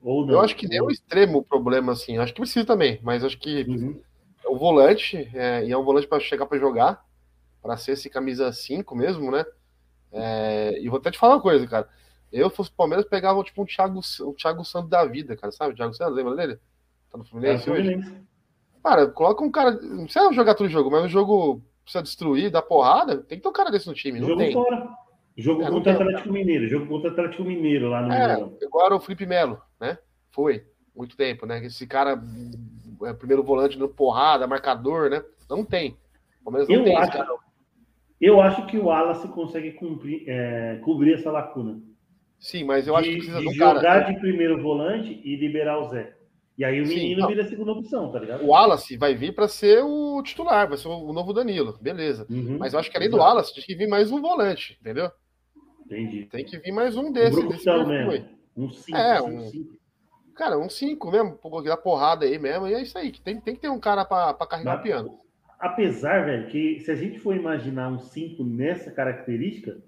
[0.06, 0.36] Ou não.
[0.36, 2.20] Eu acho que nem é o extremo problema, assim.
[2.20, 3.99] Acho que precisa também, mas acho que uhum.
[4.47, 7.03] o volante, é, e é um volante para chegar para jogar,
[7.60, 9.43] para ser esse camisa 5 mesmo, né?
[10.12, 11.89] É, e vou até te falar uma coisa, cara.
[12.32, 15.74] Eu, fosse Palmeiras, pegava tipo um Thiago, um Thiago Santos da vida, cara, sabe?
[15.74, 16.60] O Thiago Santos, lembra dele?
[17.12, 18.26] Tá no Fluminense é, hoje?
[18.84, 19.72] Cara, coloca um cara.
[19.72, 23.18] Não precisa jogar todo jogo, mas o jogo precisa destruir, dar porrada.
[23.18, 24.20] Tem que ter um cara desse no time.
[24.20, 24.53] Não jogo tem.
[24.53, 24.88] fora.
[25.38, 26.67] Jogo é, contra o Atlético Mineiro.
[26.67, 29.97] Jogo contra o Atlético Mineiro lá no é, Agora o Felipe Melo, né?
[30.31, 30.65] Foi.
[30.95, 31.63] Muito tempo, né?
[31.65, 32.17] Esse cara
[33.03, 35.21] é primeiro volante no porrada, marcador, né?
[35.49, 35.97] Não tem.
[36.43, 37.17] Palmeiras não eu tem acho,
[38.21, 41.81] Eu acho que o Wallace consegue cumprir, é, cobrir essa lacuna.
[42.39, 44.11] Sim, mas eu de, acho que precisa de, de jogar cara...
[44.11, 46.15] de primeiro volante e liberar o Zé.
[46.57, 48.45] E aí o menino vira a segunda opção, tá ligado?
[48.45, 52.25] O Wallace vai vir para ser o titular, vai ser o novo Danilo, beleza.
[52.29, 53.21] Uhum, mas eu acho que além exato.
[53.21, 55.11] do Wallace, tem que vir mais um volante, entendeu?
[55.86, 56.25] Entendi.
[56.25, 57.43] Tem que vir mais um desses.
[57.43, 58.29] Um desse mesmo.
[58.57, 58.97] Um 5.
[58.97, 59.41] É, um...
[59.49, 59.75] Cinco.
[60.36, 63.11] Cara, um 5 mesmo, dar porrada aí mesmo, e é isso aí.
[63.11, 65.19] Tem, tem que ter um cara para carregar mas, o piano.
[65.57, 69.81] Apesar, velho, que se a gente for imaginar um 5 nessa característica,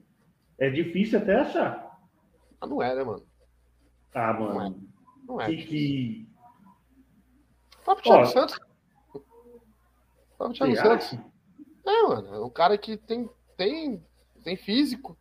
[0.57, 1.99] é difícil até achar.
[2.61, 3.25] Ah, não é, né, mano?
[4.13, 4.53] Ah, mano.
[4.53, 4.73] Não é.
[5.27, 6.29] Não é que, que...
[7.81, 8.59] O próprio Thiago Ó, Santos.
[9.13, 9.21] O
[10.37, 11.19] próprio Thiago Santos.
[11.85, 12.35] É, mano.
[12.35, 14.01] É um cara que tem, tem,
[14.43, 15.17] tem físico.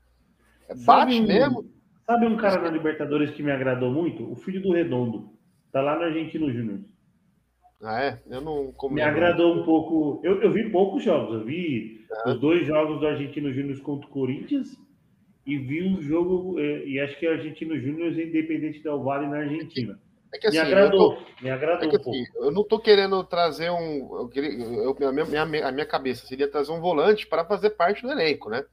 [0.68, 1.64] É bate um, mesmo.
[2.06, 4.30] Sabe um cara da Libertadores que me agradou muito?
[4.30, 5.30] O filho do Redondo.
[5.72, 6.80] Tá lá no Argentino Júnior.
[7.82, 8.20] Ah, é?
[8.28, 10.20] Eu não Me agradou um pouco.
[10.24, 11.34] Eu, eu vi poucos jogos.
[11.34, 12.30] Eu vi é.
[12.30, 14.76] os dois jogos do Argentino Júnior contra o Corinthians
[15.46, 19.38] e vi um jogo, é, e acho que é Argentino Júnior Independente Del Vale na
[19.38, 19.98] Argentina.
[20.34, 22.80] É que, assim, me agradou, tô, me agradou é que, um assim, Eu não tô
[22.80, 24.18] querendo trazer um.
[24.18, 28.02] Eu queria, eu, a, minha, a minha cabeça seria trazer um volante para fazer parte
[28.02, 28.64] do elenco, né?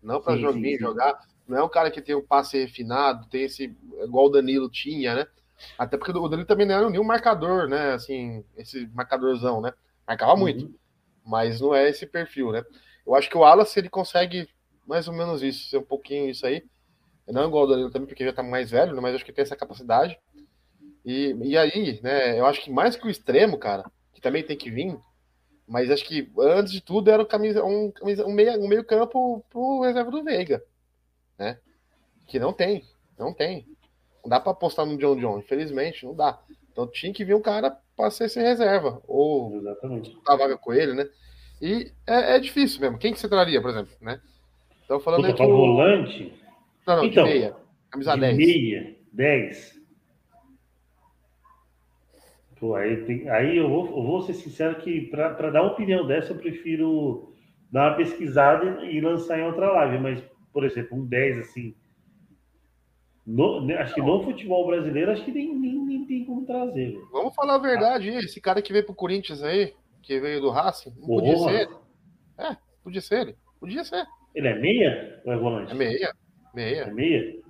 [0.00, 1.20] Não para jogar, jogar.
[1.46, 3.76] Não é um cara que tem um passe refinado, tem esse.
[4.02, 5.26] igual o Danilo tinha, né?
[5.78, 7.92] Até porque o Danilo também não era nenhum marcador, né?
[7.92, 9.72] Assim, esse marcadorzão, né?
[10.06, 10.66] Marcava muito.
[10.66, 10.74] Uhum.
[11.24, 12.64] Mas não é esse perfil, né?
[13.06, 14.48] Eu acho que o Wallace ele consegue
[14.86, 16.64] mais ou menos isso, ser um pouquinho isso aí.
[17.26, 19.00] Não igual o Danilo também, porque já tá mais velho, né?
[19.00, 20.18] mas acho que tem essa capacidade.
[21.04, 24.56] E, e aí, né, eu acho que mais que o extremo, cara, que também tem
[24.56, 24.96] que vir,
[25.66, 29.44] mas acho que antes de tudo era um, camisa, um, um, meio, um meio campo
[29.50, 30.62] pro reserva do Veiga,
[31.42, 31.58] né?
[32.28, 32.84] Que não tem,
[33.18, 33.66] não tem.
[34.22, 36.40] Não dá para apostar no John John, infelizmente, não dá.
[36.70, 40.16] Então tinha que vir um cara para ser sem reserva, ou Exatamente.
[40.26, 41.08] a vaga com ele, né?
[41.60, 42.98] E é, é, difícil mesmo.
[42.98, 44.20] Quem que você traria, por exemplo, né?
[44.84, 45.52] Então falando Puta, aqui.
[45.52, 46.34] volante?
[46.86, 47.56] Não, não, então, de meia.
[47.90, 48.36] Camisa de 10.
[48.36, 49.82] Meia, 10.
[52.58, 56.06] Pô, aí, tem, aí eu, vou, eu vou ser sincero que para dar uma opinião
[56.06, 57.32] dessa, eu prefiro
[57.72, 59.98] dar uma pesquisada e lançar em outra live.
[59.98, 60.22] Mas,
[60.52, 61.74] por exemplo, um 10 assim.
[63.24, 66.98] No, né, acho que no futebol brasileiro, acho que nem, nem, nem tem como trazer.
[67.12, 70.92] Vamos falar a verdade, esse cara que veio pro Corinthians aí, que veio do Racing,
[70.98, 71.76] não podia ser ele.
[72.38, 73.36] É, podia ser ele.
[73.60, 74.04] Podia ser.
[74.34, 75.72] Ele é meia ou é volante?
[75.72, 76.12] É meia.
[76.52, 76.82] Meia.
[76.82, 77.42] É meia?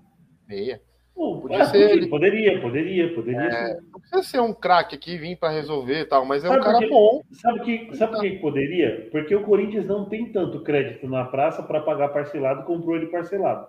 [0.46, 0.82] Meia.
[1.15, 2.09] Pô, podia é, ser.
[2.09, 3.83] Poderia, poderia, poderia é, ser.
[3.93, 6.65] Não precisa ser um craque aqui, vir para resolver e tal, mas é sabe um
[6.65, 7.23] cara porque, bom.
[7.33, 9.09] Sabe que, sabe por que poderia?
[9.11, 13.69] Porque o Corinthians não tem tanto crédito na praça para pagar parcelado, comprou ele parcelado.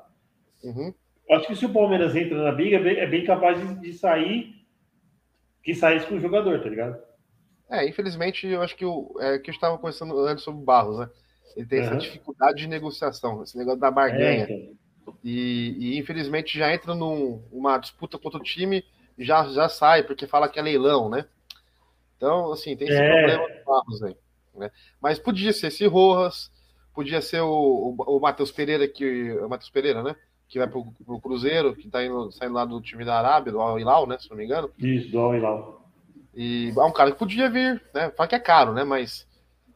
[0.64, 0.94] Uhum.
[1.32, 4.54] Acho que se o Palmeiras entra na briga, é bem capaz de, de sair
[5.64, 7.02] que saísse com o jogador, tá ligado?
[7.70, 11.00] É, infelizmente, eu acho que o é, que eu estava conversando antes sobre o Barros,
[11.00, 11.10] né?
[11.56, 11.98] Ele tem essa Uhum.
[11.98, 14.46] dificuldade de negociação, esse negócio da barganha.
[14.50, 14.76] É, então.
[15.24, 18.84] E, e, infelizmente já entra numa disputa contra o time,
[19.18, 21.26] já, já sai, porque fala que é leilão, né?
[22.18, 23.12] Então, assim, tem esse É.
[23.12, 24.16] problema do Barros aí.
[24.56, 24.70] Né?
[25.02, 26.52] Mas podia ser esse Rojas,
[26.94, 29.32] podia ser o, o, o Matheus Pereira, que.
[29.40, 30.16] O Matheus Pereira, né?
[30.48, 33.60] Que vai pro, pro Cruzeiro, que tá indo, saindo lá do time da Arábia, do
[33.60, 34.18] Al Hilal, né?
[34.20, 34.70] Se não me engano.
[34.78, 35.90] Isso, do Al Hilal.
[36.36, 38.10] E é um cara que podia vir, né?
[38.12, 38.84] Fala que é caro, né?
[38.84, 39.28] Mas,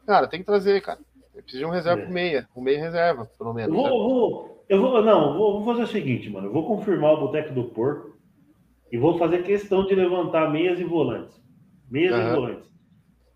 [0.06, 1.00] cara, tem que trazer, cara.
[1.34, 2.04] Precisa de um reserva É.
[2.04, 2.48] pro meia.
[2.54, 3.74] Um meia reserva, pelo menos.
[3.74, 3.90] vou, né?
[3.90, 6.48] vou, eu vou, não, vou, fazer o seguinte, mano.
[6.48, 8.16] Eu vou confirmar o Boteco do Porco
[8.92, 11.40] e vou fazer questão de levantar meias e volantes.
[11.90, 12.34] Meias e Aham.
[12.34, 12.70] volantes.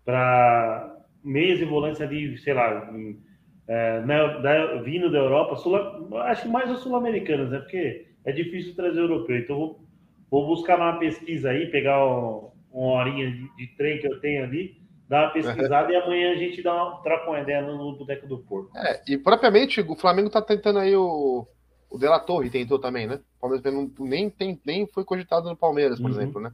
[0.05, 3.19] Para meias e volantes ali, sei lá, em,
[3.67, 5.75] é, na- da- vindo da Europa, sul,
[6.17, 7.59] acho que mais os sul-americanos, né?
[7.59, 9.37] Porque é difícil trazer europeu.
[9.37, 9.81] Então, vou,
[10.29, 14.43] vou buscar uma pesquisa aí, pegar um- uma horinha de, de trem que eu tenho
[14.43, 14.82] ali,
[15.13, 18.27] dar uma pesquisada e amanhã a gente dá uma, troca uma ideia no, no Boteco
[18.27, 18.77] do Porco.
[18.77, 21.47] É, e propriamente o Flamengo tá tentando aí o.
[21.89, 23.21] O De La Torre tentou também, né?
[23.37, 26.17] O Palmeiras não, nem, tem, nem foi cogitado no Palmeiras, por Uhum.
[26.17, 26.51] exemplo, né?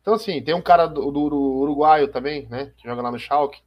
[0.00, 2.72] Então, assim, tem um cara do, do uruguaio também, né?
[2.78, 3.60] Que joga lá no Schalke.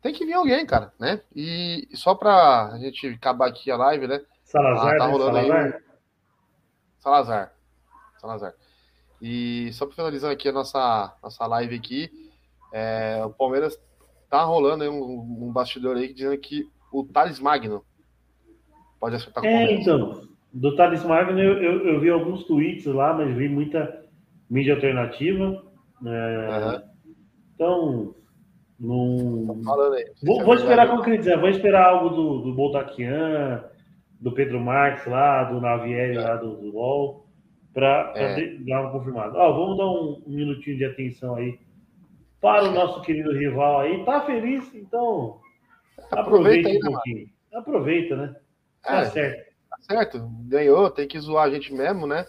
[0.00, 1.22] Tem que vir alguém, cara, né?
[1.34, 4.20] E só pra a gente acabar aqui a live, né?
[4.44, 5.12] Salazar, Ah, tá né?
[5.12, 5.82] rolando aí Salazar.
[7.00, 7.52] Salazar.
[8.20, 8.54] Salazar.
[9.20, 12.25] E só para finalizar aqui a nossa, nossa live aqui,
[12.72, 13.78] é, o Palmeiras
[14.30, 17.84] tá rolando um, um bastidor aí dizendo que o Thales Magno
[19.00, 19.80] pode acertar com o É, Palmeiras.
[19.80, 24.04] então, do Thales Magno eu, eu, eu vi alguns tweets lá, mas vi muita
[24.50, 25.62] mídia alternativa.
[26.04, 26.82] é, Aham.
[27.54, 28.14] Então,
[28.78, 29.60] não.
[29.64, 30.04] Falando aí.
[30.22, 33.64] Vou, é vou esperar, dizer, vou esperar algo do, do Boltaquian,
[34.20, 37.26] do Pedro Marques lá, do Navieri lá do, do LOL,
[37.72, 38.56] para É.
[38.58, 39.36] dar uma confirmada.
[39.38, 41.58] Ó, vamos dar um, um minutinho de atenção aí
[42.46, 44.04] para o nosso querido rival aí.
[44.04, 44.72] Tá feliz?
[44.72, 45.40] Então,
[46.12, 47.30] aproveita Aproveita aí, um né, pouquinho.
[47.52, 48.36] Aproveita, né?
[48.84, 49.52] Tá É, certo.
[49.68, 50.28] tá certo.
[50.44, 52.24] Ganhou, tem que zoar a gente mesmo, né?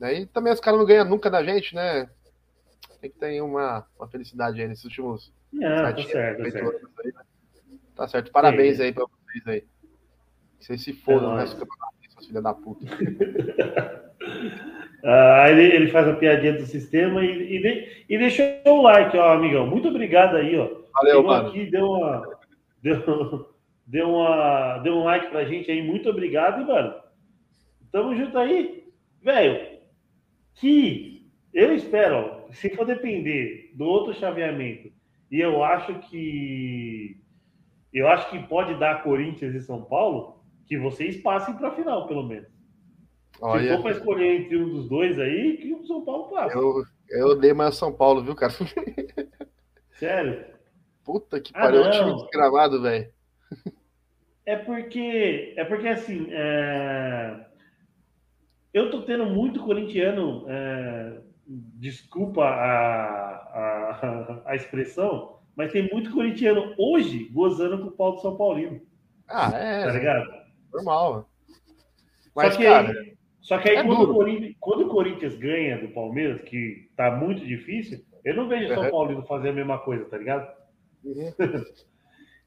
[0.00, 2.10] Daí também os caras não ganham nunca da gente, né?
[3.00, 6.90] Tem que ter uma, uma felicidade aí nesses últimos Não, tá certo, tá certo.
[7.04, 7.22] aí, né?
[7.94, 8.32] Tá certo.
[8.32, 8.82] Parabéns Sim.
[8.82, 9.64] aí pra vocês aí.
[10.58, 12.84] Vocês se fodam É seus filhos da puta.
[15.04, 19.16] Ah, Aí ele, ele faz a piadinha do sistema e, e, e deixou o like,
[19.16, 19.66] ó, amigão.
[19.66, 20.68] Muito obrigado aí, ó.
[20.94, 21.48] Valeu, Chegou mano.
[21.48, 22.38] aqui, deu uma.
[22.80, 23.48] Deu,
[23.84, 25.82] deu, uma, deu um like pra gente aí.
[25.82, 26.94] Muito obrigado, e, mano.
[27.90, 28.84] Tamo junto aí.
[29.20, 29.78] Velho,
[30.54, 34.92] que eu espero, ó, se for depender do outro chaveamento,
[35.30, 37.20] e eu acho que.
[37.92, 42.22] Eu acho que pode dar Corinthians e São Paulo, que vocês passem pra final, pelo
[42.22, 42.48] menos.
[43.46, 46.56] Se Olha, for pra escolher entre um dos dois aí, que o São Paulo passa.
[46.56, 48.52] eu, eu odeio mais o São Paulo, viu, cara?
[49.92, 50.46] Sério.
[51.04, 51.90] Puta que Ah, pariu, é um não.
[51.90, 53.12] time desgramado, velho.
[54.44, 57.46] É porque, é porque assim, é,
[58.72, 63.34] eu tô tendo muito corintiano, é, desculpa a,
[63.96, 68.80] a, a expressão, mas tem muito corintiano hoje gozando com o pau do São Paulino,
[69.26, 69.50] Ah,
[69.82, 70.28] tá é, ligado?
[70.72, 71.28] normal.
[72.34, 73.17] Mas, só que, cara, aí,
[73.48, 77.10] só que aí é quando, o Corinthians, quando o Corinthians ganha do Palmeiras, que tá
[77.10, 78.90] muito difícil, eu não vejo o São Uhum.
[78.90, 80.46] Paulino fazer a mesma coisa, tá ligado?
[81.04, 81.34] uhum.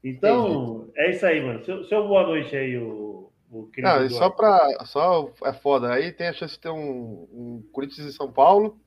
[0.04, 1.64] Então, é isso aí, mano.
[1.64, 4.84] Seu, seu boa noite aí, o, o querido Não, e só pra.
[4.86, 5.92] Só é foda.
[5.92, 8.80] Aí tem a chance de ter um, um Corinthians e São Paulo.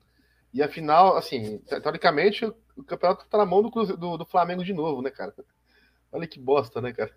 [0.54, 2.44] E a final, assim, te- teoricamente,
[2.76, 5.34] o, campeonato tá na mão do, do, do Flamengo de novo, né, cara?
[6.12, 7.12] Olha que bosta, né, cara?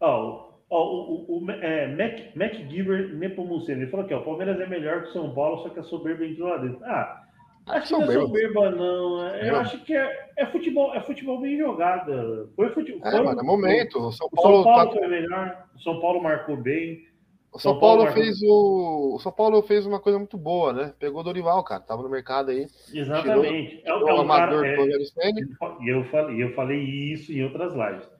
[0.00, 4.66] Ó, ó, o, o, o é, Mac, MacGyver Nepomuceno, ele falou ó, o Palmeiras é
[4.66, 6.84] melhor que o São Paulo, só que a soberba entrou lá dentro.
[6.84, 7.22] Ah,
[7.68, 8.70] acho que não é Soberba.
[8.70, 9.26] não.
[9.28, 9.60] é- Eu Não.
[9.60, 12.50] acho que é, é futebol, é futebol bem jogado.
[12.56, 13.06] Foi futebol.
[13.06, 13.98] É, mano, é momento.
[13.98, 17.06] O São O Paulo, São Paulo tá- foi melhor, o São Paulo marcou bem.
[17.52, 19.14] o São São Paulo Paulo fez o.
[19.14, 20.92] O São Paulo fez uma coisa muito boa, né?
[20.98, 21.80] Pegou o Dorival, cara.
[21.80, 22.66] Tava no mercado aí.
[22.92, 23.76] Exatamente.
[23.84, 25.40] É, Tirou é o um cara, amador é, do Rogério Ceni.
[25.80, 28.13] E eu falei, eu falei isso em outras lives.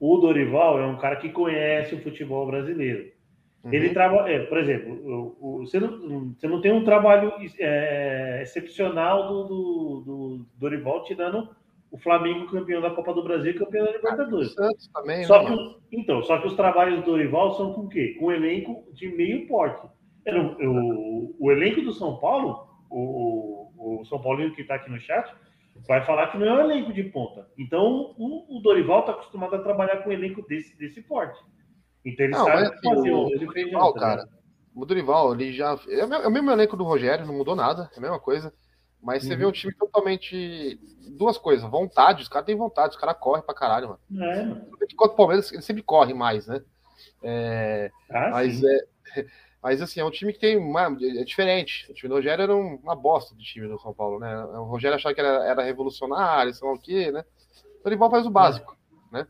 [0.00, 3.10] O Dorival é um cara que conhece o futebol brasileiro.
[3.72, 3.92] Ele Uhum.
[3.94, 9.26] trabalha, é, por exemplo, o- o- você, não, você não tem um trabalho é, excepcional
[9.28, 11.48] do, do, do Dorival tirando
[11.90, 14.54] o Flamengo campeão da Copa do Brasil e campeão da Libertadores.
[14.54, 15.56] Santos também, Só né,
[15.90, 18.16] que, então, só que os trabalhos do Dorival são com o quê?
[18.18, 19.86] Com um elenco de meio porte.
[20.24, 24.90] Era o, o, elenco do São Paulo, o, o, o São Paulino que está aqui
[24.90, 25.32] no chat,
[25.86, 27.48] vai falar que não é um elenco de ponta.
[27.58, 31.38] Então, o, o Dorival está acostumado a trabalhar com um elenco desse, desse porte.
[32.04, 33.46] Então, ele Não, sabe mas que fazer o- o feijão.
[33.46, 34.28] Dorival, tá cara?
[34.74, 35.78] O Dorival, ele já.
[35.88, 38.18] É o mesmo- é o mesmo elenco do Rogério, não mudou nada, é a mesma
[38.20, 38.52] coisa.
[39.02, 39.38] Mas você Uhum.
[39.38, 40.78] vê um time totalmente.
[41.16, 44.24] Duas coisas, vontade, os caras têm vontade, os caras correm pra caralho, mano.
[44.32, 44.66] É, mano.
[44.92, 46.62] Enquanto o Palmeiras, ele sempre corre mais, né?
[47.22, 48.66] É, Ah, mas, sim.
[48.68, 49.26] é,
[49.68, 51.86] mas assim, é um time que tem uma, é diferente.
[51.90, 54.44] O time do Rogério era um- uma bosta de time do São Paulo, né?
[54.46, 57.22] O Rogério achava que era, era revolucionário, sei lá o quê, né?
[57.80, 58.74] O Dorival faz o básico,
[59.12, 59.26] né?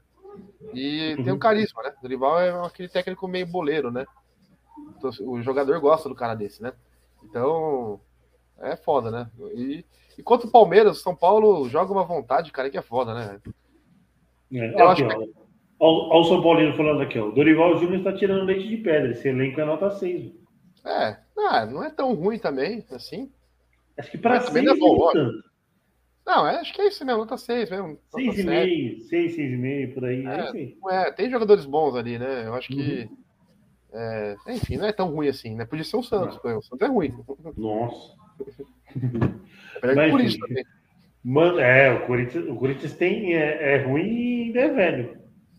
[0.72, 1.93] E tem um carisma, né?
[1.99, 4.07] O Dorival é aquele técnico meio boleiro, né?
[4.97, 6.72] Então, o jogador gosta do cara desse, né?
[7.24, 8.01] Então,
[8.61, 9.28] é foda, né?
[9.57, 9.84] E,
[10.16, 13.41] e quanto o Palmeiras, São Paulo joga uma vontade, cara, que é foda, né?
[14.53, 15.47] É, Eu aqui, acho ó.
[15.80, 17.28] Ó o São Paulino falando aqui, ó.
[17.28, 19.12] O Dorival Júnior está tirando leite de pedra.
[19.12, 20.32] Esse elenco é nota 6.
[20.84, 23.30] É, ah, não é tão ruim também, assim.
[23.96, 25.12] Acho que para Mas 6 também não é bom.
[26.26, 27.88] Não, é, acho que é isso mesmo, nota 6 mesmo.
[27.88, 29.00] nota 6,5, sete.
[29.04, 30.26] 6, 6,5 por aí.
[30.26, 30.76] É, aí.
[30.90, 32.46] É, tem jogadores bons ali, né?
[32.46, 33.08] Eu acho que.
[33.08, 33.16] Uhum.
[33.92, 35.64] é, enfim, não é tão ruim assim, né?
[35.64, 37.14] Podia ser o Santos, pô, o Santos é ruim.
[37.56, 38.14] Nossa.
[39.82, 40.38] Mas, isso enfim.
[40.40, 40.64] também.
[41.24, 45.18] Mano, é, o Corinthians, o Corinthians tem, é, é ruim e ainda é velho.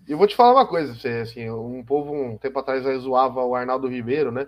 [0.09, 0.91] E eu vou te falar uma coisa,
[1.21, 4.47] assim, um povo um tempo atrás aí zoava o Arnaldo Ribeiro, né?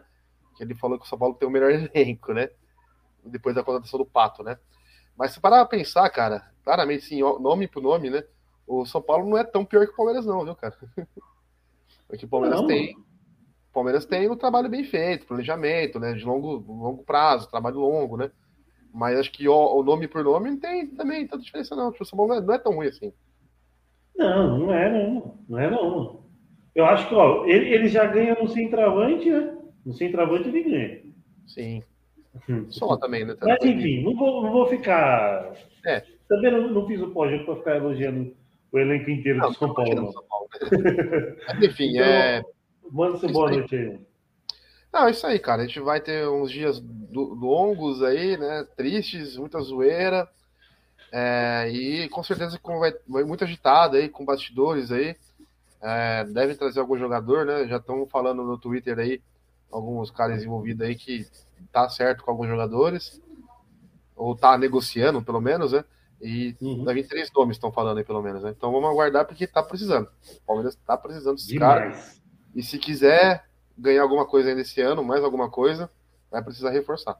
[0.57, 2.49] Que ele falou que o São Paulo tem o melhor elenco, né?
[3.23, 4.57] Depois da contratação do Pato, né?
[5.15, 8.23] Mas se parar pra pensar, cara, claramente, sim, nome por nome, né?
[8.65, 10.75] O São Paulo não é tão pior que o Palmeiras, não, viu, cara?
[12.07, 12.97] Porque o Palmeiras Não, tem.
[12.97, 16.13] O Palmeiras tem um trabalho bem feito, planejamento, né?
[16.13, 18.31] De longo, longo prazo, trabalho longo, né?
[18.91, 21.91] Mas acho que ó, o nome por nome não tem também tanta diferença, não.
[21.91, 23.13] Tipo, o São Paulo não é, não é tão ruim assim.
[24.21, 25.37] Não, não é não.
[25.49, 26.21] Não é não.
[26.75, 29.57] Eu acho que, ó, ele, ele já ganha no centroavante, né?
[29.85, 31.01] No centroavante ele ganha.
[31.47, 31.83] Sim.
[32.47, 32.65] Hum.
[32.69, 33.35] Só também, né?
[33.41, 35.53] Mas enfim, não vou, não vou ficar.
[35.85, 36.03] É.
[36.29, 38.33] Também não, não fiz o pós para ficar elogiando
[38.71, 39.89] o elenco inteiro Não, São Paulo.
[39.89, 40.11] tirando não.
[40.13, 40.47] São Paulo.
[41.47, 42.41] Mas, Enfim, Então, é.
[42.89, 43.99] Manda seu boa noite aí.
[44.93, 45.63] Não, é isso aí, cara.
[45.63, 48.65] A gente vai ter uns dias longos aí, né?
[48.75, 50.27] Tristes, muita zoeira.
[51.11, 55.15] É, e com certeza com- vai, vai muito agitado aí, com bastidores aí.
[55.81, 57.67] É, devem trazer algum jogador, né?
[57.67, 59.21] Já estão falando no Twitter aí,
[59.71, 61.27] alguns caras envolvidos aí que
[61.71, 63.21] tá certo com alguns jogadores.
[64.15, 65.83] Ou tá negociando, pelo menos, né?
[66.21, 66.83] E Uhum.
[66.85, 68.51] deve três nomes, estão falando aí, pelo menos, né?
[68.55, 70.07] Então vamos aguardar porque tá precisando.
[70.37, 72.21] O Palmeiras tá precisando desses caras.
[72.53, 73.43] E se quiser
[73.75, 75.89] ganhar alguma coisa ainda esse ano, mais alguma coisa,
[76.29, 77.19] vai precisar reforçar.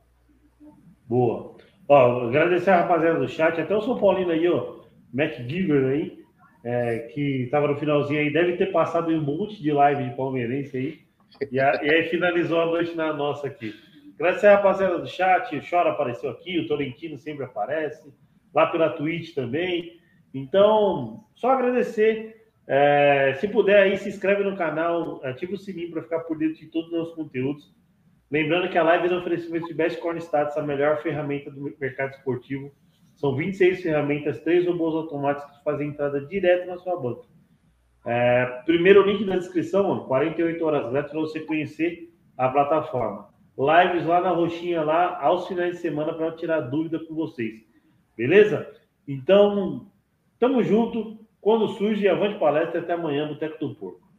[1.08, 1.56] Boa.
[1.94, 4.78] Ó, agradecer a rapaziada do chat, até o São Paulino aí, ó,
[5.14, 6.20] MacGiver aí,
[6.64, 10.78] é, que tava no finalzinho aí, deve ter passado um monte de live de palmeirense
[10.78, 11.00] aí,
[11.52, 13.74] e, a- e aí finalizou a noite na nossa aqui.
[14.16, 18.10] Agradecer a rapaziada do chat, o Chora apareceu aqui, o Tolentino sempre aparece,
[18.56, 20.00] lá pela Twitch também.
[20.34, 22.38] Então, só agradecer.
[22.68, 26.56] É, se puder aí, se inscreve no canal, ativa o sininho para ficar por dentro
[26.56, 27.76] de todos os nossos conteúdos.
[28.32, 31.62] Lembrando que a live é no oferecimento de Best Corn Stats, a melhor ferramenta do
[31.78, 32.72] mercado esportivo.
[33.18, 37.28] São 26 ferramentas, três robôs automáticos que fazem entrada direto na sua banca.
[38.06, 43.30] É, primeiro link na descrição, mano, 48 horas grátis para você conhecer a plataforma.
[43.58, 47.62] Lives lá na roxinha, lá aos finais de semana para tirar dúvida com vocês.
[48.16, 48.66] Beleza?
[49.06, 49.92] Então,
[50.40, 51.20] tamo junto.
[51.42, 52.80] Quando surge, avante palestra.
[52.80, 54.11] Até amanhã, Boteco do Porco.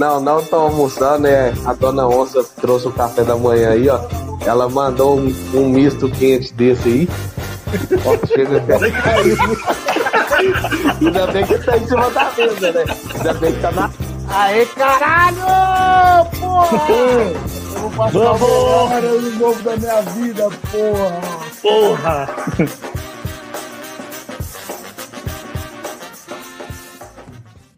[0.00, 1.52] Não, não tô almoçando, é.
[1.66, 4.00] A dona Onça trouxe o café da manhã aí, ó.
[4.46, 7.08] Ela mandou um, um misto quente desse aí.
[8.06, 8.64] Ó, chega
[11.02, 12.84] Ainda bem que tá em cima da mesa, né?
[13.14, 13.90] Ainda bem que tá na.
[14.30, 15.36] Aê, caralho!
[16.40, 16.78] Porra!
[17.74, 21.20] Eu vou passar o melhor ano novo da minha vida, porra!
[21.60, 22.28] Porra!